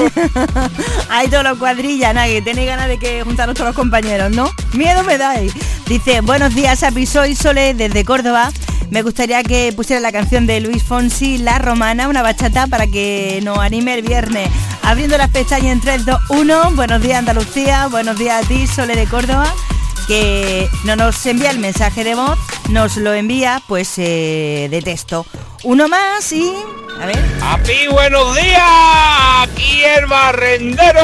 Hay 1.10 1.28
todos 1.28 1.43
los 1.43 1.58
cuadrillas, 1.58 2.14
nadie. 2.14 2.41
Tenéis 2.41 2.68
ganas 2.68 2.88
de 2.88 2.98
que 2.98 3.24
juntaros 3.24 3.56
todos 3.56 3.70
los 3.70 3.76
compañeros, 3.76 4.32
¿no? 4.32 4.50
Miedo 4.74 5.04
me 5.04 5.18
dais. 5.18 5.54
Dice, 5.88 6.22
buenos 6.22 6.54
días, 6.56 6.84
Api, 6.84 7.06
soy 7.06 7.36
Sole 7.36 7.74
desde 7.74 8.04
Córdoba. 8.06 8.52
Me 8.89 9.02
gustaría 9.02 9.43
que 9.43 9.74
pusiera 9.76 10.00
la 10.00 10.12
canción 10.12 10.48
de 10.48 10.62
Luis 10.62 10.82
Fonsi, 10.82 11.38
La 11.38 11.60
Romana, 11.60 12.08
una 12.08 12.22
bachata 12.22 12.68
para 12.68 12.88
que 12.88 13.39
nos 13.43 13.58
anime 13.60 13.95
el 13.95 14.02
viernes. 14.02 14.50
Abriendo 14.82 15.18
las 15.18 15.30
pestañas 15.30 15.74
en 15.74 15.82
3, 15.82 16.06
2, 16.06 16.20
1. 16.30 16.72
Buenos 16.72 17.02
días, 17.02 17.20
Andalucía. 17.20 17.88
Buenos 17.88 18.18
días 18.18 18.43
a 18.43 18.48
ti, 18.48 18.66
Sole 18.66 18.95
de 18.95 19.06
Córdoba. 19.06 19.54
Que 20.08 20.70
no 20.86 20.95
nos 20.95 21.26
envía 21.26 21.52
el 21.52 21.60
mensaje 21.60 22.06
de 22.06 22.16
voz, 22.16 22.39
nos 22.70 22.95
lo 22.95 23.14
envía 23.14 23.62
pues 23.68 23.93
eh, 23.98 24.70
de 24.72 24.82
texto. 24.82 25.26
Uno 25.64 25.89
más 25.89 26.32
y... 26.32 26.54
A 27.02 27.06
ver. 27.06 27.18
Api, 27.43 27.88
buenos 27.88 28.36
días. 28.36 28.62
Aquí 29.41 29.84
el 29.84 30.06
barrendero. 30.08 31.02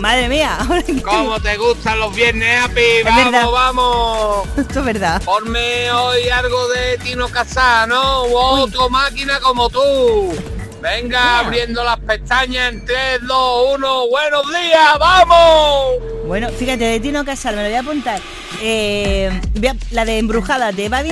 Madre 0.00 0.28
mía. 0.28 0.58
¿Cómo 1.04 1.40
te 1.40 1.56
gustan 1.56 1.98
los 1.98 2.14
viernes, 2.14 2.62
Api? 2.64 2.80
Es 2.80 3.04
vamos, 3.04 3.24
verdad. 3.32 3.50
vamos. 3.50 4.48
Esto 4.58 4.78
es 4.80 4.84
verdad. 4.84 5.22
Ponme 5.22 5.90
hoy 5.90 6.28
algo 6.28 6.68
de 6.68 6.98
Tino 6.98 7.28
Casano 7.28 8.22
o 8.24 8.68
tu 8.68 8.88
máquina 8.90 9.40
como 9.40 9.68
tú. 9.70 10.34
Venga, 10.80 11.40
abriendo 11.40 11.82
las 11.82 11.98
pestañas 11.98 12.72
en 12.72 12.84
3, 12.84 13.20
2, 13.26 13.74
1. 13.74 14.08
Buenos 14.08 14.46
días, 14.48 14.98
vamos. 15.00 15.94
Bueno, 16.26 16.48
fíjate, 16.50 16.84
de 16.84 17.00
Tino 17.00 17.24
Casal, 17.24 17.56
me 17.56 17.62
lo 17.62 17.68
voy 17.68 17.76
a 17.76 17.80
apuntar. 17.80 18.20
Eh, 18.62 19.40
voy 19.54 19.68
a- 19.68 19.76
la 19.90 20.04
de 20.04 20.18
embrujada, 20.18 20.72
¿te 20.72 20.88
va 20.88 21.02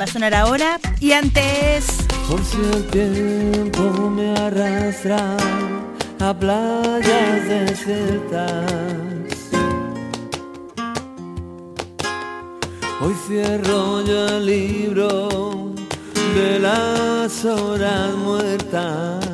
Va 0.00 0.04
a 0.04 0.06
sonar 0.06 0.34
ahora. 0.34 0.78
Y 1.00 1.12
antes... 1.12 1.86
Por 2.28 2.42
si 2.44 2.56
el 2.56 2.84
tiempo 2.88 4.10
me 4.10 4.36
arrastra 4.36 5.36
a 6.20 6.34
playas 6.34 7.48
desiertas. 7.48 8.72
Hoy 13.00 13.14
cierro 13.26 14.04
yo 14.04 14.26
el 14.28 14.46
libro 14.46 15.72
de 16.34 16.58
las 16.58 17.44
horas 17.44 18.14
muertas. 18.14 19.24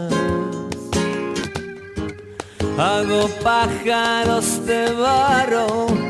Hago 2.77 3.29
pájaros 3.43 4.67
de 4.67 4.93
barro. 4.93 6.10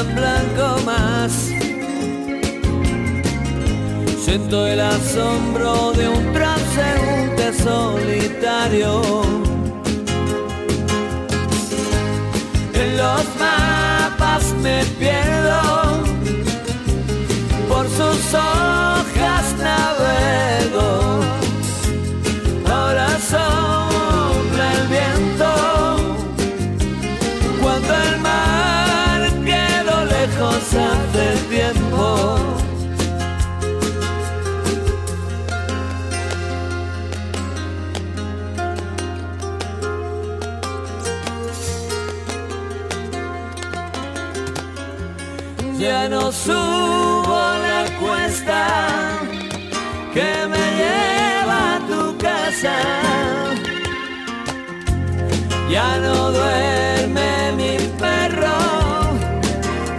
en 0.00 0.14
blanco 0.14 0.80
más. 0.84 1.50
Siento 4.24 4.66
el 4.66 4.80
asombro 4.80 5.92
de 5.92 6.08
un 6.08 6.32
transeúnte 6.32 7.52
solitario. 7.52 9.25
ya 55.76 55.98
no 55.98 56.32
duerme 56.32 57.52
mi 57.58 57.72
perro 58.02 58.60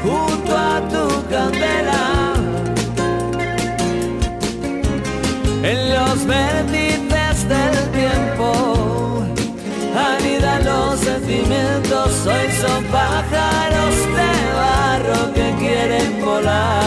junto 0.04 0.52
a 0.72 0.76
tu 0.94 1.06
candela. 1.34 2.04
En 5.72 5.80
los 5.96 6.18
vértices 6.26 7.38
del 7.54 7.76
tiempo, 8.02 8.48
anida 10.10 10.54
los 10.70 11.00
sentimientos, 11.00 12.10
hoy 12.32 12.48
son 12.64 12.82
pájaros 12.86 13.96
de 14.18 14.32
barro 14.60 15.20
que 15.36 15.48
quieren 15.60 16.26
volar. 16.26 16.87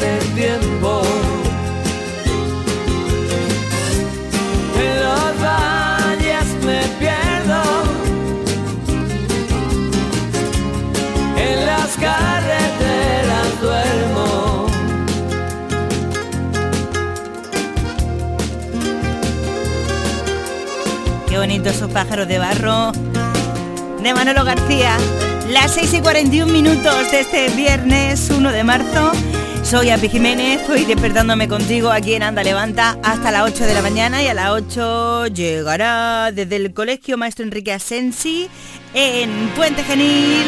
pájaros 21.91 22.27
de 22.27 22.39
barro. 22.39 22.91
De 24.01 24.13
Manolo 24.13 24.43
García. 24.43 24.97
Las 25.49 25.71
6 25.73 25.93
y 25.95 25.99
41 25.99 26.51
minutos 26.51 27.11
de 27.11 27.19
este 27.21 27.49
viernes 27.49 28.29
1 28.29 28.51
de 28.51 28.63
marzo. 28.63 29.11
Soy 29.63 29.89
Api 29.89 30.09
Jiménez, 30.09 30.67
hoy 30.69 30.85
despertándome 30.85 31.47
contigo 31.47 31.91
aquí 31.91 32.15
en 32.15 32.23
Anda 32.23 32.43
Levanta 32.43 32.97
hasta 33.03 33.31
las 33.31 33.43
8 33.43 33.65
de 33.65 33.73
la 33.75 33.81
mañana 33.81 34.23
y 34.23 34.27
a 34.27 34.33
las 34.33 34.49
8 34.49 35.27
llegará 35.27 36.31
desde 36.31 36.55
el 36.55 36.73
Colegio 36.73 37.17
Maestro 37.17 37.45
Enrique 37.45 37.71
Asensi 37.71 38.49
en 38.93 39.49
Puente 39.55 39.83
Genil 39.83 40.45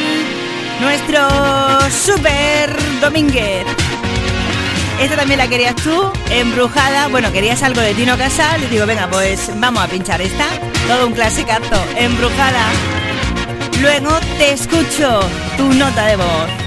nuestro 0.82 1.20
Super 1.92 2.76
Domínguez. 3.00 3.83
Esta 5.00 5.16
también 5.16 5.40
la 5.40 5.48
querías 5.48 5.76
tú, 5.76 6.12
embrujada. 6.30 7.08
Bueno, 7.08 7.32
querías 7.32 7.62
algo 7.64 7.82
de 7.82 7.94
Tino 7.94 8.18
Casal. 8.18 8.64
Y 8.64 8.68
digo, 8.68 8.86
venga, 8.86 9.08
pues 9.10 9.52
vamos 9.56 9.84
a 9.84 9.88
pinchar 9.88 10.22
esta. 10.22 10.48
Todo 10.88 11.08
un 11.08 11.14
clasicazo, 11.14 11.84
embrujada. 11.98 12.66
Luego 13.82 14.18
te 14.38 14.54
escucho 14.54 15.20
tu 15.58 15.74
nota 15.74 16.06
de 16.06 16.16
voz. 16.16 16.64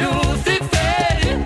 Lucifer. 0.00 1.38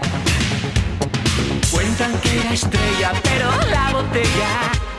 Cuentan 1.71 2.13
que 2.21 2.41
era 2.41 2.53
estrella, 2.53 3.13
pero 3.23 3.51
la 3.71 3.91
botella 3.93 4.92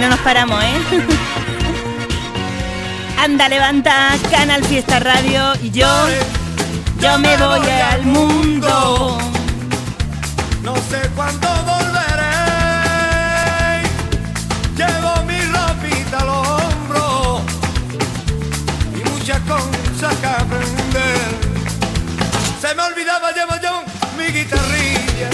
no 0.00 0.08
nos 0.08 0.18
paramos, 0.20 0.62
¿eh? 0.62 0.74
Anda, 3.18 3.48
levanta, 3.48 4.14
Canal 4.30 4.64
Fiesta 4.64 5.00
Radio 5.00 5.54
y 5.62 5.70
yo, 5.70 5.88
yo 7.00 7.18
me 7.18 7.36
voy 7.36 7.68
al 7.68 8.02
mundo. 8.04 9.18
No 10.62 10.74
sé 10.76 11.00
cuándo 11.16 11.48
volveré. 11.66 12.22
Llevo 14.76 15.22
mi 15.26 15.40
ropita 15.40 16.18
al 16.20 16.28
hombro 16.28 17.40
y 18.94 19.08
muchas 19.08 19.40
cosas 19.40 20.14
que 20.20 20.26
aprender. 20.26 21.28
Se 22.60 22.74
me 22.74 22.82
olvidaba, 22.82 23.32
llevo 23.32 23.54
yo 23.60 23.82
mi 24.16 24.26
guitarrilla. 24.26 25.30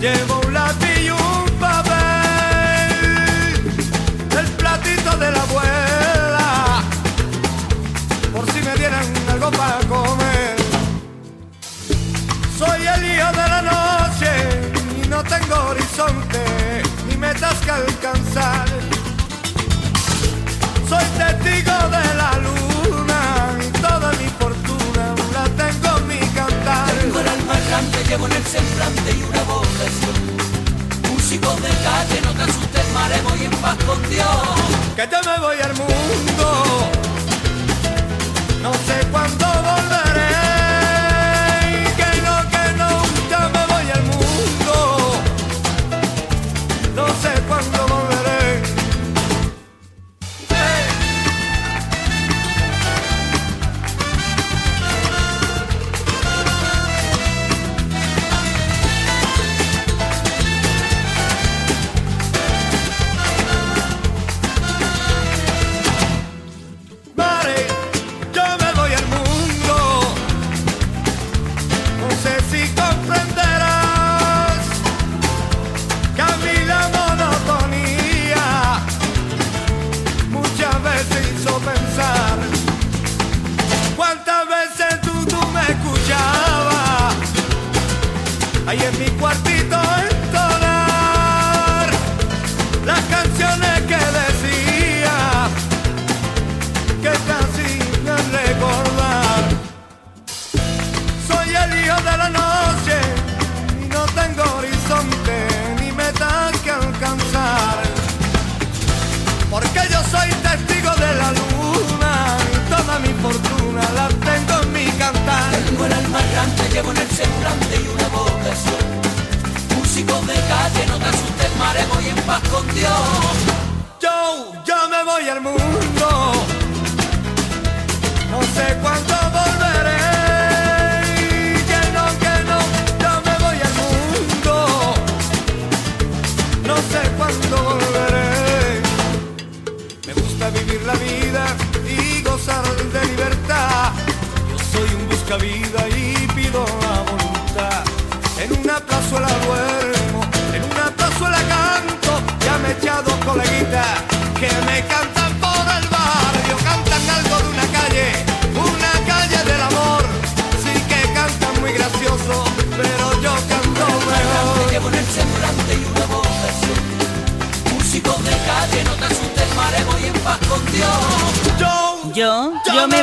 Llevo 0.00 0.40
un 0.46 0.54
lápiz 0.54 0.91
alcanzar. 17.74 18.66
Soy 20.88 21.04
testigo 21.18 21.76
de 21.96 22.04
la 22.20 22.32
luna 22.46 23.20
y 23.66 23.70
toda 23.80 24.12
mi 24.20 24.28
fortuna 24.40 25.04
la 25.32 25.44
tengo 25.60 25.98
en 25.98 26.06
mi 26.08 26.20
cantar. 26.34 26.90
Tengo 27.00 27.18
el 27.20 27.28
alma 27.28 27.54
errante, 27.58 28.04
llevo 28.08 28.26
en 28.26 28.32
el 28.32 28.44
semblante 28.44 29.10
y 29.18 29.22
una 29.30 29.42
vocación. 29.44 30.16
Músico 31.10 31.50
de 31.64 31.70
calle, 31.86 32.20
no 32.24 32.32
te 32.32 32.42
asustes, 32.42 32.86
mare, 32.94 33.20
voy 33.22 33.44
en 33.44 33.54
paz 33.62 33.76
con 33.86 33.98
Dios. 34.10 34.42
Que 34.96 35.08
yo 35.10 35.18
me 35.30 35.38
voy 35.40 35.58
al 35.60 35.74
mundo, 35.74 36.46
no 38.62 38.72
sé 38.86 39.06
cuándo 39.10 39.51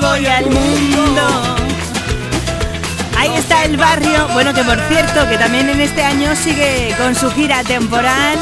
voy 0.01 0.25
al 0.25 0.45
mundo. 0.45 1.55
Ahí 3.17 3.31
está 3.35 3.65
el 3.65 3.77
barrio, 3.77 4.27
bueno 4.33 4.53
que 4.53 4.63
por 4.63 4.79
cierto 4.87 5.27
que 5.27 5.37
también 5.37 5.69
en 5.69 5.81
este 5.81 6.03
año 6.03 6.35
sigue 6.35 6.95
con 6.97 7.15
su 7.15 7.29
gira 7.31 7.63
temporal. 7.63 8.37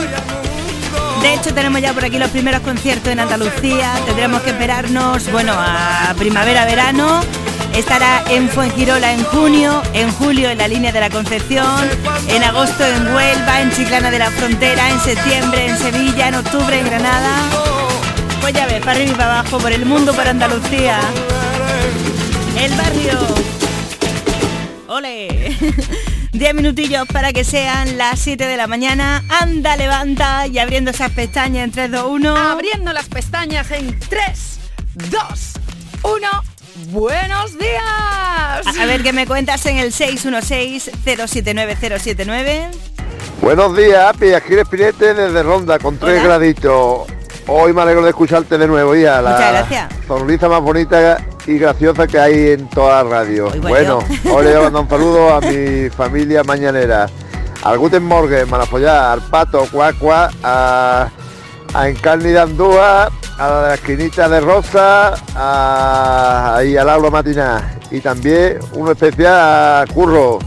De 1.22 1.34
hecho 1.34 1.54
tenemos 1.54 1.82
ya 1.82 1.94
por 1.94 2.06
aquí 2.06 2.20
los 2.20 2.30
primeros 2.30 2.62
conciertos 2.62 3.12
en 3.12 3.20
Andalucía, 3.20 3.94
tendremos 4.06 4.42
que 4.42 4.52
esperarnos, 4.52 5.32
bueno, 5.32 5.54
a 5.58 6.14
primavera-verano. 6.18 7.22
Estará 7.74 8.24
en 8.30 8.50
Fuengirola 8.50 9.14
en 9.14 9.24
junio, 9.26 9.84
en 9.94 10.12
julio 10.12 10.50
en 10.50 10.58
la 10.58 10.68
línea 10.68 10.92
de 10.92 11.00
la 11.00 11.10
Concepción, 11.10 11.90
en 12.28 12.44
agosto 12.44 12.84
en 12.84 13.14
Huelva, 13.14 13.62
en 13.62 13.72
Chiclana 13.72 14.10
de 14.10 14.20
la 14.20 14.32
Frontera, 14.32 14.90
en 14.90 15.00
septiembre 15.00 15.68
en 15.68 15.78
Sevilla, 15.78 16.28
en 16.30 16.36
octubre 16.36 16.80
en 16.80 16.86
Granada. 16.86 17.36
Pues 18.42 18.54
ya 18.54 18.66
ves, 18.66 18.80
para 18.80 18.94
arriba 18.94 19.12
y 19.12 19.16
para 19.16 19.40
abajo, 19.40 19.58
por 19.60 19.72
el 19.72 19.86
mundo, 19.86 20.14
por 20.14 20.28
Andalucía. 20.28 21.00
El 22.60 22.74
barrio. 22.76 23.20
¡Ole! 24.88 25.56
10 26.34 26.54
minutillos 26.54 27.08
para 27.08 27.34
que 27.34 27.44
sean 27.44 27.98
las 27.98 28.20
7 28.20 28.46
de 28.46 28.58
la 28.58 28.68
mañana. 28.68 29.24
Anda, 29.30 29.76
levanta 29.76 30.46
y 30.48 30.60
abriendo 30.60 30.92
esas 30.92 31.12
pestañas 31.12 31.64
en 31.66 31.72
3, 31.72 31.92
2, 31.92 32.06
1. 32.10 32.36
Abriendo 32.36 32.94
las 32.94 33.08
pestañas 33.08 33.70
en 33.72 33.98
3, 34.00 34.60
2, 35.10 35.20
1. 36.04 36.28
Buenos 36.92 37.58
días. 37.58 37.84
A, 37.84 38.62
a 38.82 38.86
ver 38.86 39.02
qué 39.04 39.12
me 39.14 39.26
cuentas 39.26 39.66
en 39.66 39.78
el 39.78 39.92
616-079-079. 39.94 42.68
Buenos 43.42 43.76
días, 43.76 44.14
Api, 44.16 44.34
aquí 44.34 44.54
el 44.54 44.60
Espinete 44.60 45.14
desde 45.14 45.44
Ronda 45.44 45.80
con 45.80 45.98
3 45.98 46.24
graditos. 46.24 47.08
Hoy 47.48 47.74
me 47.74 47.82
alegro 47.82 48.04
de 48.04 48.10
escucharte 48.10 48.58
de 48.58 48.68
nuevo, 48.68 48.96
ya 48.96 49.22
la 49.22 49.32
Muchas 49.32 49.52
gracias. 49.52 49.88
sonrisa 50.08 50.50
más 50.50 50.62
bonita 50.62 51.18
y 51.48 51.58
graciosa 51.58 52.06
que 52.06 52.20
hay 52.20 52.50
en 52.52 52.70
toda 52.70 53.04
la 53.04 53.10
radio. 53.10 53.50
bueno. 53.62 54.00
Hoy 54.32 54.46
le 54.46 54.60
mando 54.60 54.82
un 54.82 54.90
saludo 54.90 55.34
a 55.34 55.42
mi 55.42 55.90
familia 55.90 56.44
mañanera, 56.44 57.08
al 57.64 57.78
Guten 57.78 58.04
Morgen, 58.04 58.50
Manafollá, 58.50 59.14
al 59.14 59.22
Pato, 59.22 59.66
Cuacua, 59.72 60.30
a, 60.44 61.10
a 61.74 61.90
Encarni 61.90 62.32
de 62.32 62.40
Andúa, 62.40 63.10
a 63.38 63.50
la 63.50 63.74
esquinita 63.76 64.28
de 64.28 64.42
Rosa, 64.42 65.14
a, 65.36 66.62
y 66.64 66.76
al 66.76 66.90
Aula 66.90 67.10
Matiná. 67.10 67.80
Y 67.92 68.02
también 68.02 68.60
uno 68.74 68.92
especial 68.92 69.34
a 69.34 69.86
Curro, 69.94 70.40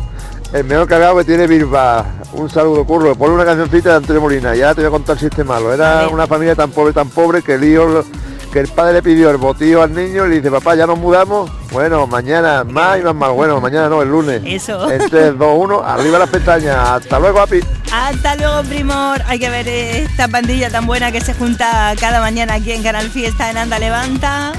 el 0.52 0.64
mejor 0.64 0.86
cargado 0.86 1.16
que 1.16 1.24
tiene 1.24 1.46
Bilba. 1.46 2.04
Un 2.34 2.50
saludo, 2.50 2.84
Curro. 2.84 3.14
Ponle 3.14 3.34
una 3.36 3.44
cancioncita 3.44 3.90
de 3.90 3.96
Antonio 3.96 4.20
Molina. 4.20 4.54
Ya 4.54 4.74
te 4.74 4.82
voy 4.82 4.88
a 4.88 4.90
contar 4.90 5.18
si 5.18 5.26
este 5.26 5.44
malo. 5.44 5.72
Era 5.72 6.08
una 6.08 6.26
familia 6.26 6.54
tan 6.54 6.70
pobre, 6.70 6.92
tan 6.92 7.08
pobre 7.08 7.42
que 7.42 7.54
el 7.54 7.64
hijo, 7.64 8.04
que 8.52 8.60
el 8.60 8.68
padre 8.68 8.94
le 8.94 9.02
pidió 9.02 9.30
el 9.30 9.36
botillo 9.36 9.82
al 9.82 9.94
niño 9.94 10.26
y 10.26 10.30
le 10.30 10.36
dice, 10.36 10.50
papá, 10.50 10.74
ya 10.74 10.86
nos 10.86 10.98
mudamos. 10.98 11.50
Bueno, 11.70 12.06
mañana 12.06 12.64
más 12.64 12.98
y 12.98 13.02
más 13.02 13.14
mal. 13.14 13.32
Bueno, 13.32 13.60
mañana 13.60 13.88
no, 13.88 14.02
el 14.02 14.08
lunes. 14.08 14.42
Eso. 14.44 14.90
En 14.90 15.08
3, 15.08 15.38
2, 15.38 15.54
1, 15.56 15.82
arriba 15.84 16.18
las 16.18 16.30
pestañas. 16.30 16.76
Hasta 16.76 17.18
luego, 17.18 17.40
Api. 17.40 17.60
Hasta 17.92 18.36
luego, 18.36 18.62
primor. 18.64 19.22
Hay 19.26 19.38
que 19.38 19.50
ver 19.50 19.68
esta 19.68 20.28
pandilla 20.28 20.70
tan 20.70 20.86
buena 20.86 21.12
que 21.12 21.20
se 21.20 21.34
junta 21.34 21.94
cada 22.00 22.20
mañana 22.20 22.54
aquí 22.54 22.72
en 22.72 22.82
Canal 22.82 23.08
Fiesta 23.08 23.50
en 23.50 23.58
Anda 23.58 23.78
Levanta. 23.78 24.52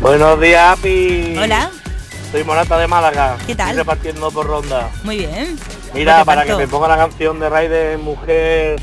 Buenos 0.00 0.40
días, 0.40 0.78
Api. 0.78 1.36
Hola. 1.42 1.70
Soy 2.32 2.44
Morata 2.44 2.78
de 2.78 2.86
Málaga. 2.86 3.36
¿Qué 3.46 3.54
tal? 3.54 3.70
Estoy 3.70 3.78
repartiendo 3.78 4.30
por 4.30 4.46
ronda. 4.46 4.88
Muy 5.02 5.18
bien. 5.18 5.58
Mira, 5.94 6.24
para 6.24 6.44
que 6.44 6.54
me 6.54 6.68
ponga 6.68 6.86
la 6.86 6.96
canción 6.96 7.40
de 7.40 7.48
Raide 7.48 7.96
Mujer, 7.98 8.80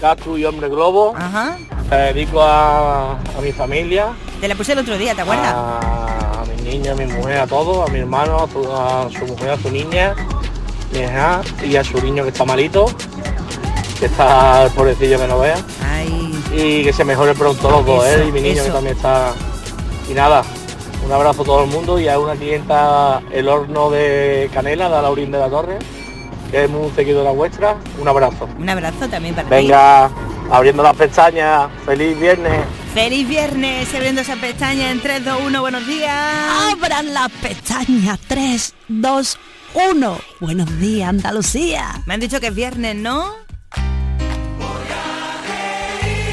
Cactus 0.00 0.38
y 0.38 0.44
Hombre 0.44 0.68
Globo, 0.68 1.14
Ajá. 1.16 1.56
La 1.90 1.96
dedico 2.12 2.42
a, 2.42 3.12
a 3.12 3.40
mi 3.42 3.52
familia, 3.52 4.08
Te 4.40 4.48
la 4.48 4.54
puse 4.54 4.72
el 4.72 4.78
otro 4.78 4.98
día, 4.98 5.14
¿te 5.14 5.22
acuerdas? 5.22 5.52
a, 5.54 6.42
a 6.42 6.44
mi 6.44 6.62
niña, 6.62 6.92
a 6.92 6.94
mi 6.94 7.06
mujer, 7.06 7.38
a 7.40 7.46
todos, 7.46 7.88
a 7.88 7.92
mi 7.92 8.00
hermano, 8.00 8.36
a 8.44 8.48
su, 8.48 8.72
a 8.72 9.08
su 9.10 9.24
mujer, 9.26 9.50
a 9.50 9.56
su 9.58 9.70
niña, 9.70 10.14
mi 10.92 11.00
hija 11.00 11.40
y 11.64 11.76
a 11.76 11.84
su 11.84 12.00
niño 12.02 12.22
que 12.24 12.30
está 12.30 12.44
malito, 12.44 12.86
que 13.98 14.06
está 14.06 14.64
el 14.64 14.70
pobrecillo 14.72 15.18
que 15.18 15.26
no 15.26 15.38
vea. 15.40 15.56
Y 16.52 16.82
que 16.82 16.92
se 16.92 17.04
mejore 17.04 17.34
pronto 17.34 17.70
los 17.70 17.84
dos, 17.86 18.06
él 18.06 18.28
y 18.28 18.32
mi 18.32 18.40
niño 18.40 18.54
eso. 18.62 18.64
que 18.66 18.70
también 18.70 18.96
está. 18.96 19.32
Y 20.10 20.14
nada, 20.14 20.42
un 21.04 21.12
abrazo 21.12 21.42
a 21.42 21.44
todo 21.44 21.64
el 21.64 21.70
mundo 21.70 21.98
y 22.00 22.08
a 22.08 22.18
una 22.18 22.34
clienta 22.34 23.20
el 23.30 23.48
horno 23.48 23.90
de 23.90 24.50
canela 24.52 24.88
de 24.88 25.02
Laurín 25.02 25.30
de 25.30 25.38
la 25.38 25.48
Torre, 25.50 25.78
que 26.50 26.64
es 26.64 26.70
muy 26.70 26.90
seguidora 26.92 27.30
vuestra. 27.32 27.76
Un 28.00 28.08
abrazo. 28.08 28.48
Un 28.58 28.68
abrazo 28.68 29.08
también 29.08 29.34
para 29.34 29.48
ti. 29.48 29.54
Venga, 29.54 30.10
abriendo 30.50 30.82
las 30.82 30.96
pestañas, 30.96 31.70
feliz 31.84 32.18
viernes. 32.18 32.64
Feliz 32.94 33.28
viernes, 33.28 33.94
abriendo 33.94 34.22
esa 34.22 34.36
pestaña 34.36 34.90
en 34.90 35.00
3, 35.00 35.24
2, 35.24 35.40
1, 35.46 35.60
buenos 35.60 35.86
días. 35.86 36.72
Abran 36.72 37.12
las 37.12 37.30
pestañas 37.30 38.18
3, 38.26 38.74
2, 38.88 39.38
1. 39.74 40.18
Buenos 40.40 40.80
días, 40.80 41.08
Andalucía. 41.08 42.02
Me 42.06 42.14
han 42.14 42.20
dicho 42.20 42.40
que 42.40 42.48
es 42.48 42.54
viernes, 42.54 42.96
¿no? 42.96 43.32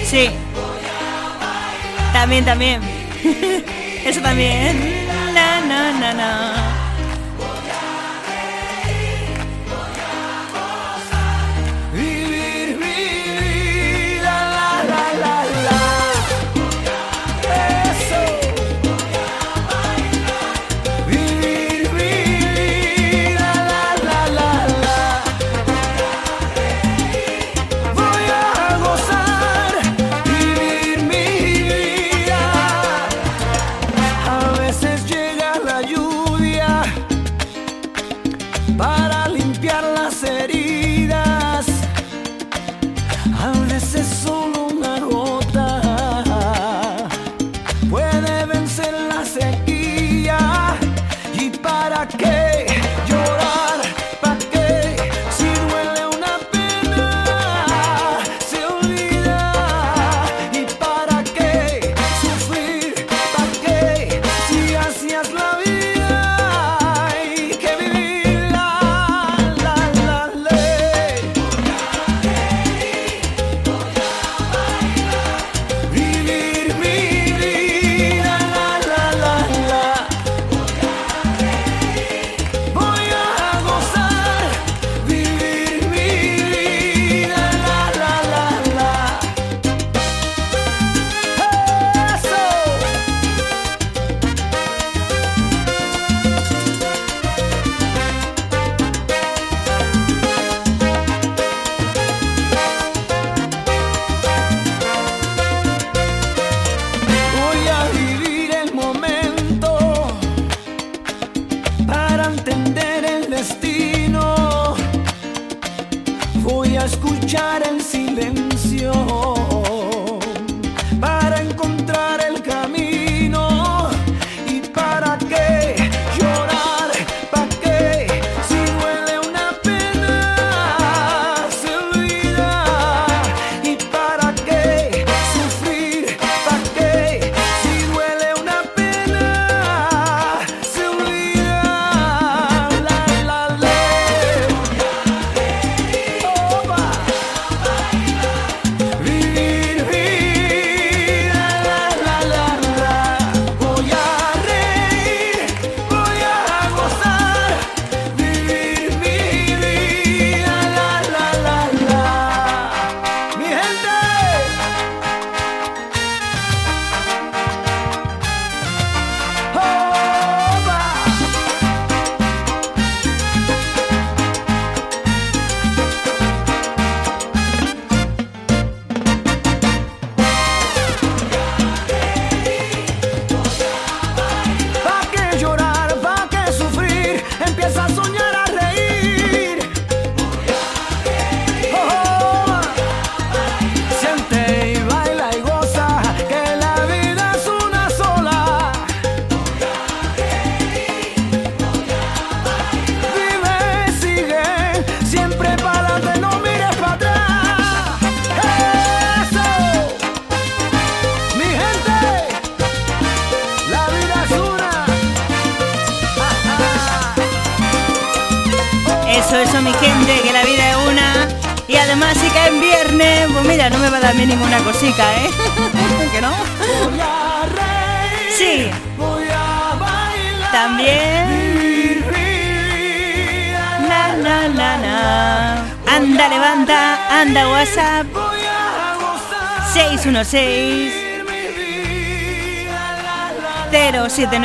Sí. 0.06 0.30
También, 2.14 2.46
también. 2.46 2.82
Eso 4.06 4.22
también. 4.22 5.06
Na, 5.34 5.60
na, 5.62 5.92
na, 6.00 6.14
na. 6.14 6.85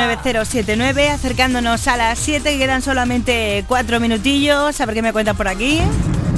079079 0.07 1.09
acercándonos 1.09 1.87
a 1.87 1.97
las 1.97 2.17
7 2.19 2.57
quedan 2.57 2.81
solamente 2.81 3.63
4 3.67 3.99
minutillos 3.99 4.79
a 4.79 4.85
ver 4.85 4.95
qué 4.95 5.01
me 5.01 5.13
cuentan 5.13 5.37
por 5.37 5.47
aquí 5.47 5.81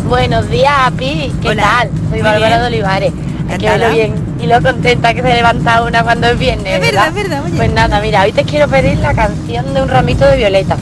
Buenos 0.07 0.49
días, 0.49 0.73
Api. 0.87 1.33
¿Qué 1.41 1.49
Hola. 1.49 1.63
tal? 1.63 1.89
Soy 2.09 2.21
Bárbara 2.21 2.59
de 2.59 2.67
Olivares. 2.67 3.13
Encantada. 3.49 3.89
bien 3.89 4.13
y 4.41 4.47
lo 4.47 4.61
contenta 4.61 5.13
que 5.13 5.21
se 5.21 5.33
levanta 5.33 5.83
una 5.83 6.03
cuando 6.03 6.27
es 6.27 6.37
viernes. 6.37 6.73
Es 6.73 6.81
verdad, 6.81 7.07
es 7.07 7.13
verdad, 7.13 7.43
oye. 7.45 7.55
Pues 7.55 7.71
nada, 7.71 8.01
mira, 8.01 8.23
hoy 8.23 8.33
te 8.33 8.43
quiero 8.43 8.67
pedir 8.67 8.97
la 8.97 9.13
canción 9.13 9.73
de 9.73 9.81
un 9.81 9.87
ramito 9.87 10.25
de 10.25 10.35
violeta. 10.35 10.77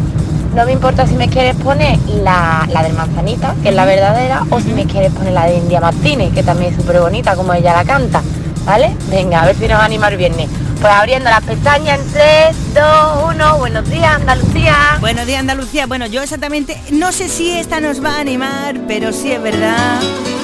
No 0.55 0.65
me 0.65 0.71
importa 0.71 1.05
si 1.05 1.13
me 1.13 1.29
quieres 1.29 1.55
poner 1.55 1.97
la, 2.23 2.67
la 2.71 2.84
del 2.84 2.93
manzanita, 2.93 3.55
que 3.61 3.69
es 3.69 3.75
la 3.75 3.86
verdadera, 3.86 4.43
o 4.49 4.59
si 4.59 4.73
me 4.73 4.86
quieres 4.86 5.13
poner 5.13 5.34
la 5.34 5.45
de 5.45 5.57
India 5.57 5.79
Martínez, 5.79 6.34
que 6.34 6.43
también 6.43 6.71
es 6.73 6.77
súper 6.77 6.99
bonita 6.99 7.36
como 7.36 7.53
ella 7.53 7.73
la 7.73 7.86
canta. 7.86 8.21
¿Vale? 8.65 8.95
Venga, 9.09 9.43
a 9.43 9.45
ver 9.45 9.55
si 9.55 9.67
nos 9.67 9.79
anima 9.79 10.07
el 10.07 10.17
viernes. 10.17 10.49
Pues 10.82 10.93
abriendo 10.93 11.29
las 11.29 11.43
pestañas 11.43 11.99
en 11.99 12.11
3, 12.11 12.73
2, 12.73 13.36
1. 13.36 13.57
Buenos 13.59 13.88
días, 13.88 14.15
Andalucía. 14.15 14.97
Buenos 14.99 15.27
días 15.27 15.39
Andalucía. 15.39 15.86
Bueno, 15.86 16.07
yo 16.07 16.23
exactamente 16.23 16.82
no 16.89 17.11
sé 17.11 17.29
si 17.29 17.51
esta 17.51 17.79
nos 17.79 18.03
va 18.03 18.15
a 18.15 18.19
animar, 18.19 18.82
pero 18.88 19.13
sí 19.13 19.32
es 19.32 19.39
verdad 19.43 20.01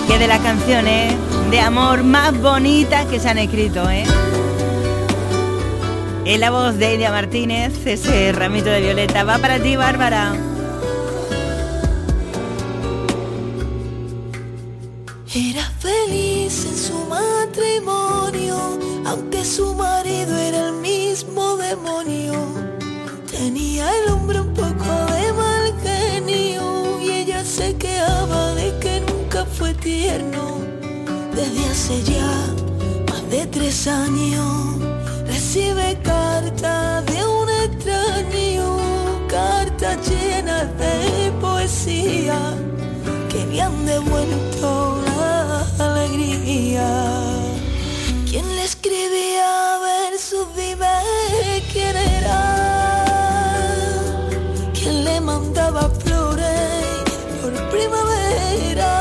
que 0.07 0.19
de 0.19 0.27
las 0.27 0.39
canciones 0.41 1.15
de 1.49 1.59
amor 1.59 2.03
más 2.03 2.39
bonitas 2.39 3.07
que 3.07 3.19
se 3.19 3.29
han 3.29 3.39
escrito, 3.39 3.89
¿eh? 3.89 4.05
En 6.25 6.39
la 6.39 6.51
voz 6.51 6.77
de 6.77 6.93
Idia 6.93 7.09
Martínez, 7.09 7.73
ese 7.87 8.31
ramito 8.31 8.69
de 8.69 8.81
violeta. 8.81 9.23
Va 9.23 9.39
para 9.39 9.57
ti, 9.57 9.75
Bárbara. 9.75 10.35
Era 15.33 15.63
feliz 15.79 16.63
en 16.63 16.77
su 16.77 17.05
matrimonio, 17.07 18.77
aunque 19.03 19.43
su 19.43 19.73
el 19.73 19.96
mismo 21.17 21.57
demonio. 21.57 22.33
Tenía 23.31 23.89
el 23.97 24.11
hombre 24.11 24.39
un 24.39 24.53
poco 24.53 24.89
de 25.13 25.33
mal 25.33 25.73
genio 25.81 27.01
y 27.01 27.09
ella 27.09 27.43
se 27.43 27.75
quejaba 27.75 28.53
de 28.53 28.77
que 28.77 29.01
nunca 29.01 29.43
fue 29.45 29.73
tierno. 29.73 30.59
Desde 31.33 31.65
hace 31.71 32.03
ya 32.03 32.31
más 33.09 33.27
de 33.31 33.47
tres 33.47 33.87
años 33.87 34.77
recibe 35.25 35.97
cartas 36.03 37.03
de 37.07 37.25
un 37.25 37.49
extraño, 37.65 38.77
cartas 39.27 39.97
llenas 40.07 40.67
de 40.77 41.31
poesía 41.41 42.37
que 43.27 43.43
le 43.47 43.59
han 43.59 43.85
devuelto 43.87 45.01
la 45.17 45.65
alegría. 45.79 46.87
¿Quién 48.29 48.45
le 48.55 48.63
escribía 48.65 49.76
quién 51.77 51.95
era. 52.19 52.39
¿Quién 54.73 55.03
le 55.05 55.21
mandaba 55.21 55.83
flores 56.03 57.03
por 57.41 57.53
primavera? 57.73 58.93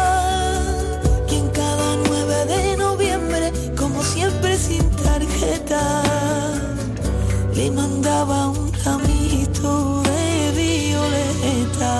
¿Quién 1.28 1.44
cada 1.60 1.88
9 2.08 2.44
de 2.52 2.76
noviembre, 2.76 3.46
como 3.80 4.02
siempre 4.02 4.58
sin 4.58 4.84
tarjeta, 5.06 5.82
le 7.54 7.70
mandaba 7.70 8.48
un 8.48 8.66
ramito 8.84 10.02
de 10.10 10.24
violeta? 10.60 11.94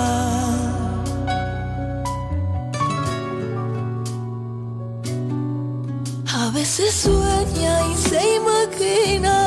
A 6.43 6.49
veces 6.51 6.93
sueña 7.03 7.73
y 7.91 7.95
se 8.09 8.19
imagina 8.39 9.46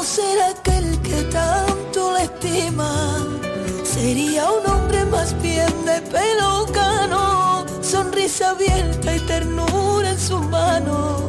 cómo 0.00 0.08
será 0.08 0.48
aquel 0.48 0.98
que 1.02 1.22
tanto 1.24 2.12
le 2.14 2.22
estima. 2.22 3.18
Sería 3.84 4.50
un 4.50 4.66
hombre 4.70 5.04
más 5.04 5.34
bien 5.42 5.72
de 5.84 6.00
pelo 6.00 6.66
cano, 6.72 7.66
sonrisa 7.82 8.50
abierta 8.50 9.14
y 9.14 9.20
ternura 9.20 10.10
en 10.10 10.18
sus 10.18 10.40
manos. 10.46 11.20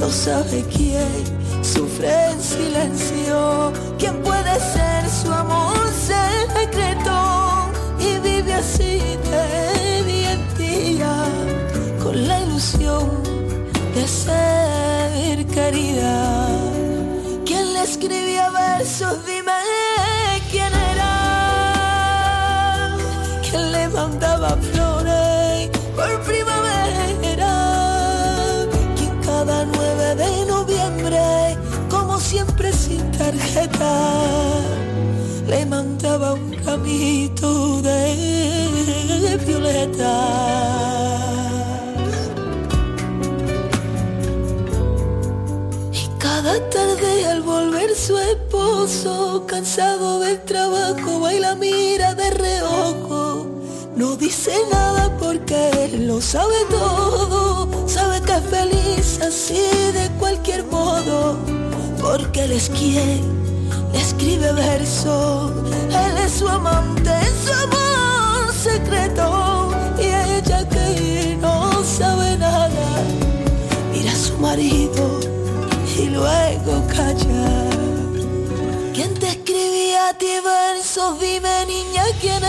No 0.00 0.08
sabe 0.08 0.64
quién 0.74 1.22
sufre 1.62 2.30
en 2.30 2.40
silencio, 2.40 3.72
quién 3.98 4.22
puede 4.22 4.54
ser 4.74 5.02
su 5.22 5.30
amor 5.30 5.86
secreto 6.12 7.70
y 7.98 8.18
vive 8.20 8.54
así 8.54 9.00
de 9.32 10.04
día 10.04 10.32
en 10.32 10.56
día 10.56 11.14
con 12.02 12.26
la 12.26 12.40
ilusión 12.40 13.10
de 13.94 14.08
ser 14.08 15.46
querida. 15.46 16.87
¿Quién 17.98 18.12
le 18.12 18.18
escribía 18.18 18.50
versos? 18.50 19.26
Dime 19.26 19.52
quién 20.50 20.72
era. 20.92 21.12
¿Quién 23.42 23.72
le 23.72 23.88
mandaba 23.88 24.56
flores 24.72 25.70
por 25.96 26.20
primavera? 26.22 27.56
¿Quién 28.96 29.20
cada 29.24 29.64
9 29.64 30.14
de 30.14 30.46
noviembre, 30.46 31.56
como 31.90 32.20
siempre 32.20 32.72
sin 32.72 33.10
tarjeta, 33.12 33.94
le 35.48 35.66
mandaba 35.66 36.34
un 36.34 36.52
ramito 36.64 37.82
de 37.82 39.38
violeta? 39.44 40.97
Tarde 46.98 47.26
al 47.26 47.42
volver 47.42 47.94
su 47.94 48.18
esposo, 48.18 49.44
cansado 49.46 50.18
del 50.20 50.40
trabajo, 50.42 51.20
va 51.20 51.32
y 51.32 51.38
la 51.38 51.54
mira 51.54 52.14
de 52.14 52.30
reojo. 52.30 53.46
No 53.94 54.16
dice 54.16 54.52
nada 54.72 55.16
porque 55.18 55.70
él 55.84 56.08
lo 56.08 56.20
sabe 56.20 56.54
todo, 56.68 57.86
sabe 57.86 58.20
que 58.22 58.32
es 58.32 58.44
feliz 58.44 59.20
así 59.20 59.60
de 59.92 60.08
cualquier 60.18 60.64
modo, 60.64 61.36
porque 62.00 62.44
él 62.44 62.52
es 62.52 62.68
quien 62.70 63.22
le 63.92 64.00
escribe 64.00 64.52
verso, 64.52 65.52
él 65.90 66.18
es 66.24 66.32
su 66.32 66.48
amante, 66.48 67.12
su 67.44 67.52
amor 67.52 68.52
secreto, 68.54 69.70
y 69.98 70.06
ella 70.36 70.68
que 70.68 71.36
no 71.40 71.84
sabe 71.84 72.36
nada, 72.38 73.02
mira 73.92 74.12
a 74.12 74.16
su 74.16 74.36
marido 74.38 75.27
luego 76.18 76.86
calla. 76.88 77.70
¿Quién 78.94 79.14
te 79.14 79.28
escribía 79.28 80.08
a 80.08 80.14
ti 80.14 80.32
versos? 80.44 81.20
Dime 81.20 81.66
niña 81.66 82.04
quién 82.20 82.42